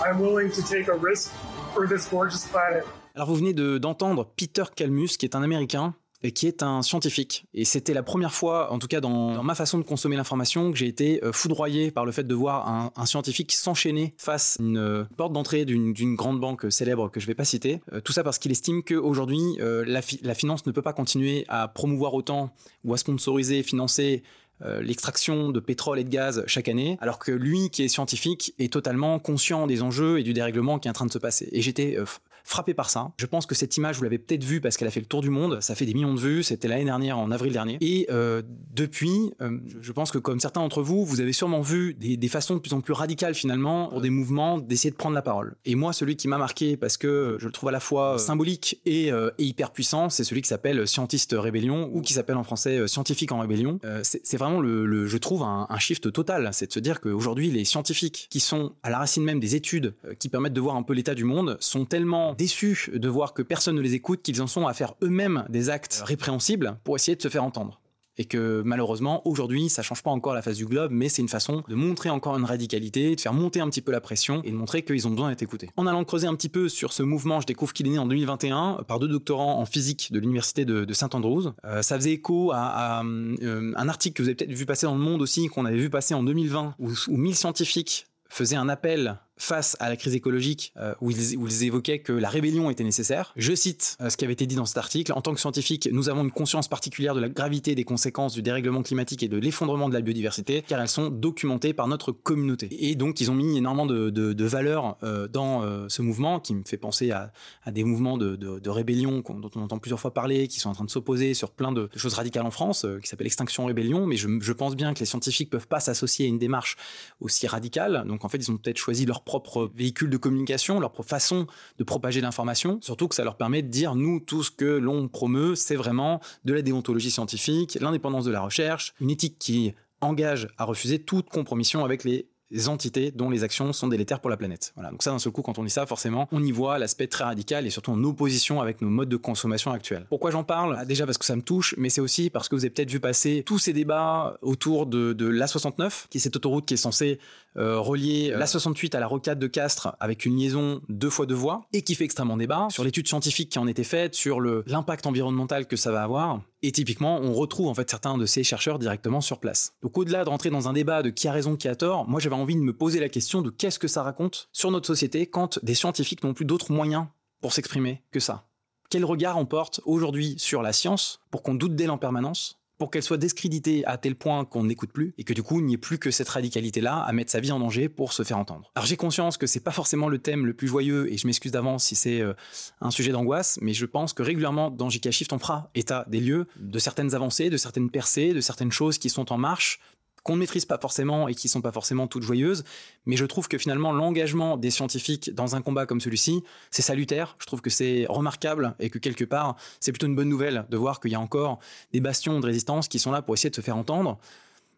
I'm 0.04 0.20
willing 0.20 0.50
to 0.50 0.62
take 0.62 0.88
a 0.88 0.96
risk 0.96 1.32
for 1.74 1.88
this 1.88 2.06
gorgeous 2.06 2.46
planet. 2.46 2.84
Alors 3.14 3.28
vous 3.28 3.36
venez 3.36 3.54
d'entendre 3.54 4.30
Peter 4.36 4.64
Kalmus, 4.74 5.16
qui 5.18 5.24
est 5.24 5.34
un 5.34 5.42
Américain 5.42 5.94
et 6.22 6.32
qui 6.32 6.46
est 6.46 6.62
un 6.62 6.82
scientifique. 6.82 7.46
Et 7.54 7.64
c'était 7.64 7.94
la 7.94 8.02
première 8.02 8.34
fois, 8.34 8.72
en 8.72 8.78
tout 8.78 8.88
cas 8.88 9.00
dans, 9.00 9.42
ma 9.42 9.54
façon 9.54 9.78
de 9.78 9.84
consommer 9.84 10.16
l'information, 10.16 10.70
que 10.70 10.76
j'ai 10.76 10.86
été 10.86 11.24
euh, 11.24 11.32
foudroyé 11.32 11.90
par 11.90 12.04
le 12.04 12.12
fait 12.12 12.24
de 12.24 12.34
voir 12.34 12.92
un, 12.94 13.06
scientifique 13.06 13.52
s'enchaîner 13.52 14.14
face 14.18 14.58
à 14.60 14.62
une 14.62 14.76
euh, 14.76 15.04
porte 15.16 15.32
d'entrée 15.32 15.64
d'une 15.64 16.14
grande 16.14 16.40
banque 16.40 16.70
célèbre 16.70 17.10
que 17.10 17.20
je 17.20 17.24
ne 17.24 17.28
vais 17.28 17.34
pas 17.34 17.44
citer. 17.44 17.80
Euh, 17.92 18.00
tout 18.00 18.12
ça 18.12 18.22
parce 18.22 18.38
qu'il 18.38 18.52
estime 18.52 18.82
qu'aujourd'hui, 18.82 19.40
la, 19.58 20.00
la 20.22 20.34
finance 20.34 20.66
ne 20.66 20.72
peut 20.72 20.82
pas 20.82 20.92
continuer 20.92 21.46
à 21.48 21.68
promouvoir 21.68 22.12
autant 22.12 22.52
ou 22.84 22.92
à 22.92 22.98
sponsoriser, 22.98 23.62
financer 23.62 24.22
euh, 24.62 24.80
l'extraction 24.80 25.50
de 25.50 25.60
pétrole 25.60 25.98
et 25.98 26.04
de 26.04 26.08
gaz 26.08 26.42
chaque 26.46 26.68
année, 26.68 26.96
alors 27.00 27.18
que 27.18 27.32
lui, 27.32 27.70
qui 27.70 27.82
est 27.82 27.88
scientifique, 27.88 28.54
est 28.58 28.72
totalement 28.72 29.18
conscient 29.18 29.66
des 29.66 29.82
enjeux 29.82 30.18
et 30.18 30.22
du 30.22 30.32
dérèglement 30.32 30.78
qui 30.78 30.88
est 30.88 30.90
en 30.90 30.94
train 30.94 31.06
de 31.06 31.12
se 31.12 31.18
passer. 31.18 31.48
Et 31.52 31.60
j'étais 31.60 31.96
euh, 31.98 32.04
frappé 32.46 32.74
par 32.74 32.88
ça. 32.88 33.12
Je 33.18 33.26
pense 33.26 33.44
que 33.44 33.54
cette 33.54 33.76
image, 33.76 33.96
vous 33.96 34.04
l'avez 34.04 34.18
peut-être 34.18 34.44
vue 34.44 34.60
parce 34.60 34.76
qu'elle 34.76 34.86
a 34.86 34.92
fait 34.92 35.00
le 35.00 35.06
tour 35.06 35.20
du 35.20 35.30
monde. 35.30 35.60
Ça 35.60 35.74
fait 35.74 35.84
des 35.84 35.94
millions 35.94 36.14
de 36.14 36.20
vues. 36.20 36.42
C'était 36.44 36.68
l'année 36.68 36.84
dernière, 36.84 37.18
en 37.18 37.32
avril 37.32 37.52
dernier. 37.52 37.76
Et 37.80 38.06
euh, 38.10 38.40
depuis, 38.72 39.32
euh, 39.42 39.58
je 39.80 39.92
pense 39.92 40.12
que 40.12 40.18
comme 40.18 40.38
certains 40.38 40.60
d'entre 40.60 40.80
vous, 40.80 41.04
vous 41.04 41.20
avez 41.20 41.32
sûrement 41.32 41.60
vu 41.60 41.94
des, 41.94 42.28
façons 42.28 42.54
de 42.54 42.60
plus 42.60 42.72
en 42.72 42.80
plus 42.80 42.92
radicales 42.92 43.34
finalement 43.34 43.88
pour 43.88 44.00
des 44.00 44.10
mouvements 44.10 44.58
d'essayer 44.58 44.90
de 44.90 44.96
prendre 44.96 45.14
la 45.14 45.22
parole. 45.22 45.56
Et 45.64 45.74
moi, 45.74 45.92
celui 45.92 46.16
qui 46.16 46.28
m'a 46.28 46.38
marqué 46.38 46.76
parce 46.76 46.96
que 46.96 47.36
je 47.40 47.46
le 47.46 47.52
trouve 47.52 47.68
à 47.68 47.72
la 47.72 47.80
fois 47.80 48.18
symbolique 48.18 48.80
et, 48.86 49.10
hyper 49.38 49.72
puissant, 49.72 50.08
c'est 50.08 50.24
celui 50.24 50.42
qui 50.42 50.48
s'appelle 50.48 50.86
Scientiste 50.86 51.34
Rébellion 51.36 51.90
ou 51.92 52.00
qui 52.00 52.12
s'appelle 52.12 52.36
en 52.36 52.44
français 52.44 52.86
Scientifique 52.86 53.32
en 53.32 53.40
Rébellion. 53.40 53.80
Euh, 53.84 54.00
c'est 54.02 54.36
vraiment 54.36 54.60
le, 54.60 55.06
je 55.06 55.16
trouve, 55.18 55.42
un, 55.42 55.66
un 55.68 55.78
shift 55.78 56.12
total. 56.12 56.48
C'est 56.52 56.68
de 56.68 56.72
se 56.72 56.80
dire 56.80 57.00
qu'aujourd'hui, 57.00 57.50
les 57.50 57.64
scientifiques 57.64 58.28
qui 58.30 58.38
sont 58.38 58.72
à 58.82 58.90
la 58.90 58.98
racine 58.98 59.24
même 59.24 59.40
des 59.40 59.56
études 59.56 59.94
qui 60.20 60.28
permettent 60.28 60.52
de 60.52 60.60
voir 60.60 60.76
un 60.76 60.82
peu 60.82 60.92
l'état 60.92 61.14
du 61.14 61.24
monde 61.24 61.56
sont 61.60 61.84
tellement 61.84 62.35
déçus 62.36 62.90
de 62.92 63.08
voir 63.08 63.34
que 63.34 63.42
personne 63.42 63.76
ne 63.76 63.80
les 63.80 63.94
écoute, 63.94 64.22
qu'ils 64.22 64.42
en 64.42 64.46
sont 64.46 64.66
à 64.66 64.74
faire 64.74 64.94
eux-mêmes 65.02 65.44
des 65.48 65.70
actes 65.70 66.02
répréhensibles 66.04 66.78
pour 66.84 66.96
essayer 66.96 67.16
de 67.16 67.22
se 67.22 67.28
faire 67.28 67.44
entendre. 67.44 67.80
Et 68.18 68.24
que 68.24 68.62
malheureusement 68.64 69.26
aujourd'hui 69.28 69.68
ça 69.68 69.82
change 69.82 70.02
pas 70.02 70.10
encore 70.10 70.32
la 70.32 70.40
face 70.40 70.56
du 70.56 70.64
globe 70.64 70.90
mais 70.90 71.10
c'est 71.10 71.20
une 71.20 71.28
façon 71.28 71.62
de 71.68 71.74
montrer 71.74 72.08
encore 72.08 72.38
une 72.38 72.46
radicalité 72.46 73.14
de 73.14 73.20
faire 73.20 73.34
monter 73.34 73.60
un 73.60 73.68
petit 73.68 73.82
peu 73.82 73.92
la 73.92 74.00
pression 74.00 74.40
et 74.42 74.50
de 74.50 74.56
montrer 74.56 74.82
qu'ils 74.82 75.06
ont 75.06 75.10
besoin 75.10 75.28
d'être 75.28 75.42
écoutés. 75.42 75.68
En 75.76 75.86
allant 75.86 76.02
creuser 76.02 76.26
un 76.26 76.34
petit 76.34 76.48
peu 76.48 76.70
sur 76.70 76.94
ce 76.94 77.02
mouvement 77.02 77.42
je 77.42 77.46
découvre 77.46 77.74
qu'il 77.74 77.86
est 77.88 77.90
né 77.90 77.98
en 77.98 78.06
2021 78.06 78.84
par 78.88 79.00
deux 79.00 79.08
doctorants 79.08 79.60
en 79.60 79.66
physique 79.66 80.12
de 80.12 80.18
l'université 80.18 80.64
de, 80.64 80.90
Saint 80.94 81.10
Andrews 81.12 81.52
euh, 81.66 81.82
ça 81.82 81.96
faisait 81.96 82.12
écho 82.12 82.52
à, 82.54 83.02
euh, 83.04 83.74
un 83.76 83.88
article 83.90 84.16
que 84.16 84.22
vous 84.22 84.28
avez 84.30 84.36
peut-être 84.36 84.50
vu 84.52 84.64
passer 84.64 84.86
dans 84.86 84.94
le 84.94 85.00
monde 85.00 85.20
aussi 85.20 85.48
qu'on 85.48 85.66
avait 85.66 85.76
vu 85.76 85.90
passer 85.90 86.14
en 86.14 86.22
2020 86.22 86.76
où, 86.78 86.92
où 87.08 87.16
1000 87.18 87.34
scientifiques 87.34 88.06
faisaient 88.30 88.56
un 88.56 88.70
appel 88.70 89.18
face 89.38 89.76
à 89.80 89.88
la 89.88 89.96
crise 89.96 90.14
écologique 90.14 90.72
euh, 90.76 90.94
où, 91.00 91.10
ils, 91.10 91.64
évoquaient 91.64 91.98
que 91.98 92.12
la 92.12 92.28
rébellion 92.28 92.70
était 92.70 92.84
nécessaire. 92.84 93.32
Je 93.36 93.54
cite 93.54 93.96
euh, 94.00 94.08
ce 94.08 94.16
qui 94.16 94.24
avait 94.24 94.32
été 94.32 94.46
dit 94.46 94.56
dans 94.56 94.64
cet 94.64 94.78
article. 94.78 95.12
En 95.12 95.20
tant 95.20 95.34
que 95.34 95.40
scientifique, 95.40 95.88
nous 95.92 96.08
avons 96.08 96.24
une 96.24 96.30
conscience 96.30 96.68
particulière 96.68 97.14
de 97.14 97.20
la 97.20 97.28
gravité 97.28 97.74
des 97.74 97.84
conséquences 97.84 98.32
du 98.32 98.42
dérèglement 98.42 98.82
climatique 98.82 99.22
et 99.22 99.28
de 99.28 99.36
l'effondrement 99.36 99.88
de 99.88 99.94
la 99.94 100.00
biodiversité, 100.00 100.62
car 100.66 100.80
elles 100.80 100.88
sont 100.88 101.10
documentées 101.10 101.74
par 101.74 101.86
notre 101.86 102.12
communauté. 102.12 102.68
Et 102.88 102.94
donc, 102.94 103.20
ils 103.20 103.30
ont 103.30 103.34
mis 103.34 103.58
énormément 103.58 103.86
de, 103.86 104.10
de, 104.10 104.44
valeurs 104.44 104.96
euh, 105.02 105.28
dans 105.28 105.62
ce 105.88 106.02
mouvement 106.02 106.40
qui 106.40 106.54
me 106.54 106.62
fait 106.64 106.76
penser 106.76 107.10
à, 107.10 107.32
des 107.70 107.84
mouvements 107.84 108.16
de, 108.16 108.68
rébellion 108.68 109.22
dont 109.28 109.50
on 109.54 109.62
entend 109.62 109.78
plusieurs 109.78 110.00
fois 110.00 110.12
parler, 110.12 110.48
qui 110.48 110.60
sont 110.60 110.70
en 110.70 110.74
train 110.74 110.84
de 110.84 110.90
s'opposer 110.90 111.34
sur 111.34 111.50
plein 111.50 111.72
de, 111.72 111.88
choses 111.96 112.14
radicales 112.14 112.46
en 112.46 112.50
France, 112.50 112.86
qui 113.02 113.08
s'appelle 113.08 113.26
Extinction 113.26 113.66
Rébellion. 113.66 114.06
Mais 114.06 114.16
je, 114.16 114.28
je 114.40 114.52
pense 114.52 114.76
bien 114.76 114.94
que 114.94 115.00
les 115.00 115.06
scientifiques 115.06 115.50
peuvent 115.50 115.68
pas 115.68 115.80
s'associer 115.80 116.26
à 116.26 116.28
une 116.28 116.38
démarche 116.38 116.76
aussi 117.20 117.46
radicale. 117.46 118.04
Donc, 118.06 118.24
en 118.24 118.28
fait, 118.28 118.38
ils 118.38 118.50
ont 118.50 118.56
peut-être 118.56 118.78
choisi 118.78 119.04
leur 119.04 119.22
propre 119.26 119.70
véhicule 119.74 120.08
de 120.08 120.16
communication, 120.16 120.80
leur 120.80 120.92
façon 121.04 121.46
de 121.76 121.84
propager 121.84 122.22
l'information, 122.22 122.78
surtout 122.80 123.08
que 123.08 123.14
ça 123.14 123.24
leur 123.24 123.36
permet 123.36 123.60
de 123.60 123.68
dire, 123.68 123.94
nous, 123.94 124.20
tout 124.20 124.42
ce 124.42 124.50
que 124.50 124.64
l'on 124.64 125.08
promeut, 125.08 125.54
c'est 125.54 125.76
vraiment 125.76 126.20
de 126.46 126.54
la 126.54 126.62
déontologie 126.62 127.10
scientifique, 127.10 127.76
l'indépendance 127.80 128.24
de 128.24 128.30
la 128.30 128.40
recherche, 128.40 128.94
une 129.00 129.10
éthique 129.10 129.36
qui 129.38 129.74
engage 130.00 130.48
à 130.56 130.64
refuser 130.64 131.00
toute 131.00 131.28
compromission 131.28 131.84
avec 131.84 132.04
les 132.04 132.28
entités 132.68 133.10
dont 133.10 133.30
les 133.30 133.44
actions 133.44 133.72
sont 133.72 133.88
délétères 133.88 134.20
pour 134.20 134.30
la 134.30 134.36
planète. 134.36 134.72
Voilà. 134.74 134.90
Donc 134.90 135.02
ça, 135.02 135.10
d'un 135.10 135.18
seul 135.18 135.32
coup, 135.32 135.42
quand 135.42 135.58
on 135.58 135.64
dit 135.64 135.70
ça, 135.70 135.86
forcément, 135.86 136.28
on 136.32 136.42
y 136.42 136.52
voit 136.52 136.78
l'aspect 136.78 137.06
très 137.06 137.24
radical 137.24 137.66
et 137.66 137.70
surtout 137.70 137.92
en 137.92 138.02
opposition 138.04 138.60
avec 138.60 138.80
nos 138.82 138.88
modes 138.88 139.08
de 139.08 139.16
consommation 139.16 139.72
actuels. 139.72 140.06
Pourquoi 140.08 140.30
j'en 140.30 140.44
parle? 140.44 140.76
Ah, 140.78 140.84
Déjà 140.84 141.06
parce 141.06 141.18
que 141.18 141.24
ça 141.24 141.36
me 141.36 141.42
touche, 141.42 141.74
mais 141.78 141.90
c'est 141.90 142.00
aussi 142.00 142.30
parce 142.30 142.48
que 142.48 142.54
vous 142.54 142.64
avez 142.64 142.70
peut-être 142.70 142.90
vu 142.90 143.00
passer 143.00 143.42
tous 143.44 143.58
ces 143.58 143.72
débats 143.72 144.38
autour 144.42 144.86
de, 144.86 145.12
de 145.12 145.26
l'A69, 145.26 146.06
qui 146.08 146.18
est 146.18 146.20
cette 146.20 146.36
autoroute 146.36 146.66
qui 146.66 146.74
est 146.74 146.78
censée 146.78 147.18
euh, 147.56 147.78
relier 147.80 148.32
euh, 148.32 148.38
l'A68 148.38 148.94
à 148.96 149.00
la 149.00 149.06
rocade 149.06 149.38
de 149.38 149.46
Castres 149.46 149.96
avec 149.98 150.26
une 150.26 150.36
liaison 150.36 150.82
deux 150.88 151.10
fois 151.10 151.26
deux 151.26 151.34
voies 151.34 151.66
et 151.72 151.82
qui 151.82 151.94
fait 151.94 152.04
extrêmement 152.04 152.36
débat 152.36 152.68
sur 152.70 152.84
l'étude 152.84 153.08
scientifique 153.08 153.50
qui 153.50 153.58
en 153.58 153.66
était 153.66 153.84
faite, 153.84 154.14
sur 154.14 154.40
l'impact 154.40 155.06
environnemental 155.06 155.66
que 155.66 155.76
ça 155.76 155.90
va 155.90 156.02
avoir. 156.02 156.40
Et 156.66 156.72
typiquement, 156.72 157.20
on 157.20 157.32
retrouve 157.32 157.68
en 157.68 157.74
fait 157.74 157.88
certains 157.88 158.18
de 158.18 158.26
ces 158.26 158.42
chercheurs 158.42 158.80
directement 158.80 159.20
sur 159.20 159.38
place. 159.38 159.72
Donc 159.82 159.96
au-delà 159.96 160.24
de 160.24 160.30
rentrer 160.30 160.50
dans 160.50 160.66
un 160.66 160.72
débat 160.72 161.04
de 161.04 161.10
qui 161.10 161.28
a 161.28 161.32
raison, 161.32 161.54
qui 161.54 161.68
a 161.68 161.76
tort, 161.76 162.08
moi 162.08 162.18
j'avais 162.18 162.34
envie 162.34 162.56
de 162.56 162.60
me 162.60 162.72
poser 162.72 162.98
la 162.98 163.08
question 163.08 163.40
de 163.40 163.50
qu'est-ce 163.50 163.78
que 163.78 163.86
ça 163.86 164.02
raconte 164.02 164.48
sur 164.50 164.72
notre 164.72 164.88
société 164.88 165.28
quand 165.28 165.60
des 165.62 165.76
scientifiques 165.76 166.24
n'ont 166.24 166.34
plus 166.34 166.44
d'autres 166.44 166.72
moyens 166.72 167.06
pour 167.40 167.52
s'exprimer 167.52 168.02
que 168.10 168.18
ça? 168.18 168.48
Quel 168.90 169.04
regard 169.04 169.38
on 169.38 169.46
porte 169.46 169.80
aujourd'hui 169.84 170.34
sur 170.38 170.60
la 170.60 170.72
science 170.72 171.20
pour 171.30 171.44
qu'on 171.44 171.54
doute 171.54 171.76
d'elle 171.76 171.92
en 171.92 171.98
permanence? 171.98 172.55
Pour 172.78 172.90
qu'elle 172.90 173.02
soit 173.02 173.16
discréditée 173.16 173.84
à 173.86 173.96
tel 173.96 174.14
point 174.14 174.44
qu'on 174.44 174.64
n'écoute 174.64 174.92
plus 174.92 175.14
et 175.18 175.24
que 175.24 175.32
du 175.32 175.42
coup 175.42 175.60
il 175.60 175.66
n'y 175.66 175.74
ait 175.74 175.78
plus 175.78 175.98
que 175.98 176.10
cette 176.10 176.28
radicalité-là 176.28 176.98
à 176.98 177.12
mettre 177.12 177.30
sa 177.30 177.40
vie 177.40 177.52
en 177.52 177.58
danger 177.58 177.88
pour 177.88 178.12
se 178.12 178.22
faire 178.22 178.38
entendre. 178.38 178.70
Alors 178.74 178.86
j'ai 178.86 178.96
conscience 178.96 179.38
que 179.38 179.46
c'est 179.46 179.60
pas 179.60 179.70
forcément 179.70 180.08
le 180.08 180.18
thème 180.18 180.46
le 180.46 180.54
plus 180.54 180.68
joyeux 180.68 181.12
et 181.12 181.16
je 181.16 181.26
m'excuse 181.26 181.52
d'avance 181.52 181.84
si 181.84 181.94
c'est 181.94 182.20
euh, 182.20 182.34
un 182.80 182.90
sujet 182.90 183.12
d'angoisse, 183.12 183.58
mais 183.62 183.72
je 183.72 183.86
pense 183.86 184.12
que 184.12 184.22
régulièrement 184.22 184.70
dans 184.70 184.90
JK 184.90 185.10
Shift 185.10 185.32
on 185.32 185.38
fera 185.38 185.70
état 185.74 186.04
des 186.08 186.20
lieux 186.20 186.46
de 186.58 186.78
certaines 186.78 187.14
avancées, 187.14 187.50
de 187.50 187.56
certaines 187.56 187.90
percées, 187.90 188.32
de 188.32 188.40
certaines 188.40 188.72
choses 188.72 188.98
qui 188.98 189.10
sont 189.10 189.32
en 189.32 189.38
marche, 189.38 189.80
qu'on 190.26 190.34
ne 190.34 190.40
maîtrise 190.40 190.64
pas 190.64 190.76
forcément 190.76 191.28
et 191.28 191.36
qui 191.36 191.48
sont 191.48 191.60
pas 191.60 191.70
forcément 191.70 192.08
toutes 192.08 192.24
joyeuses, 192.24 192.64
mais 193.06 193.16
je 193.16 193.24
trouve 193.24 193.46
que 193.46 193.58
finalement 193.58 193.92
l'engagement 193.92 194.56
des 194.56 194.72
scientifiques 194.72 195.32
dans 195.32 195.54
un 195.54 195.62
combat 195.62 195.86
comme 195.86 196.00
celui-ci, 196.00 196.42
c'est 196.72 196.82
salutaire, 196.82 197.36
je 197.38 197.46
trouve 197.46 197.60
que 197.60 197.70
c'est 197.70 198.06
remarquable 198.08 198.74
et 198.80 198.90
que 198.90 198.98
quelque 198.98 199.24
part, 199.24 199.54
c'est 199.78 199.92
plutôt 199.92 200.08
une 200.08 200.16
bonne 200.16 200.28
nouvelle 200.28 200.66
de 200.68 200.76
voir 200.76 200.98
qu'il 200.98 201.12
y 201.12 201.14
a 201.14 201.20
encore 201.20 201.60
des 201.92 202.00
bastions 202.00 202.40
de 202.40 202.44
résistance 202.44 202.88
qui 202.88 202.98
sont 202.98 203.12
là 203.12 203.22
pour 203.22 203.34
essayer 203.34 203.50
de 203.50 203.54
se 203.54 203.60
faire 203.60 203.76
entendre. 203.76 204.18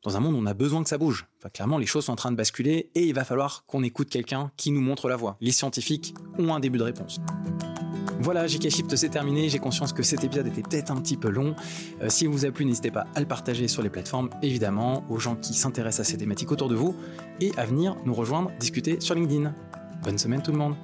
Dans 0.05 0.17
un 0.17 0.21
monde 0.21 0.35
où 0.35 0.39
on 0.39 0.47
a 0.47 0.55
besoin 0.55 0.83
que 0.83 0.89
ça 0.89 0.97
bouge. 0.97 1.27
Enfin, 1.39 1.49
clairement, 1.49 1.77
les 1.77 1.87
choses 1.87 2.05
sont 2.05 2.13
en 2.13 2.17
train 2.17 2.31
de 2.31 2.37
basculer 2.37 2.91
et 2.95 3.03
il 3.03 3.15
va 3.15 3.25
falloir 3.25 3.65
qu'on 3.67 3.83
écoute 3.83 4.11
quelqu'un 4.11 4.53
qui 4.57 4.71
nous 4.71 4.81
montre 4.81 5.09
la 5.09 5.17
voie. 5.17 5.37
Les 5.41 5.51
scientifiques 5.51 6.15
ont 6.39 6.55
un 6.55 6.61
début 6.61 6.79
de 6.79 6.85
réponse. 6.85 7.19
Voilà, 8.21 8.47
JK 8.47 8.69
Shift 8.69 8.97
c'est 8.97 9.09
terminé. 9.09 9.49
J'ai 9.49 9.59
conscience 9.59 9.93
que 9.93 10.03
cet 10.03 10.25
épisode 10.25 10.47
était 10.49 10.63
peut-être 10.63 10.91
un 10.91 10.97
petit 10.97 11.17
peu 11.17 11.29
long. 11.29 11.55
Euh, 12.03 12.09
si 12.09 12.27
vous 12.27 12.45
a 12.45 12.51
plu, 12.51 12.65
n'hésitez 12.65 12.91
pas 12.91 13.07
à 13.15 13.21
le 13.21 13.27
partager 13.27 13.69
sur 13.69 13.83
les 13.83 13.91
plateformes, 13.91 14.29
évidemment, 14.43 15.05
aux 15.09 15.19
gens 15.19 15.37
qui 15.37 15.55
s'intéressent 15.55 16.07
à 16.07 16.11
ces 16.11 16.19
thématiques 16.19 16.51
autour 16.51 16.69
de 16.69 16.75
vous 16.75 16.97
et 17.41 17.53
à 17.57 17.65
venir 17.65 17.97
nous 18.05 18.15
rejoindre, 18.15 18.51
discuter 18.59 19.01
sur 19.01 19.15
LinkedIn. 19.15 19.55
Bonne 20.03 20.19
semaine 20.19 20.43
tout 20.43 20.53
le 20.53 20.59
monde. 20.59 20.75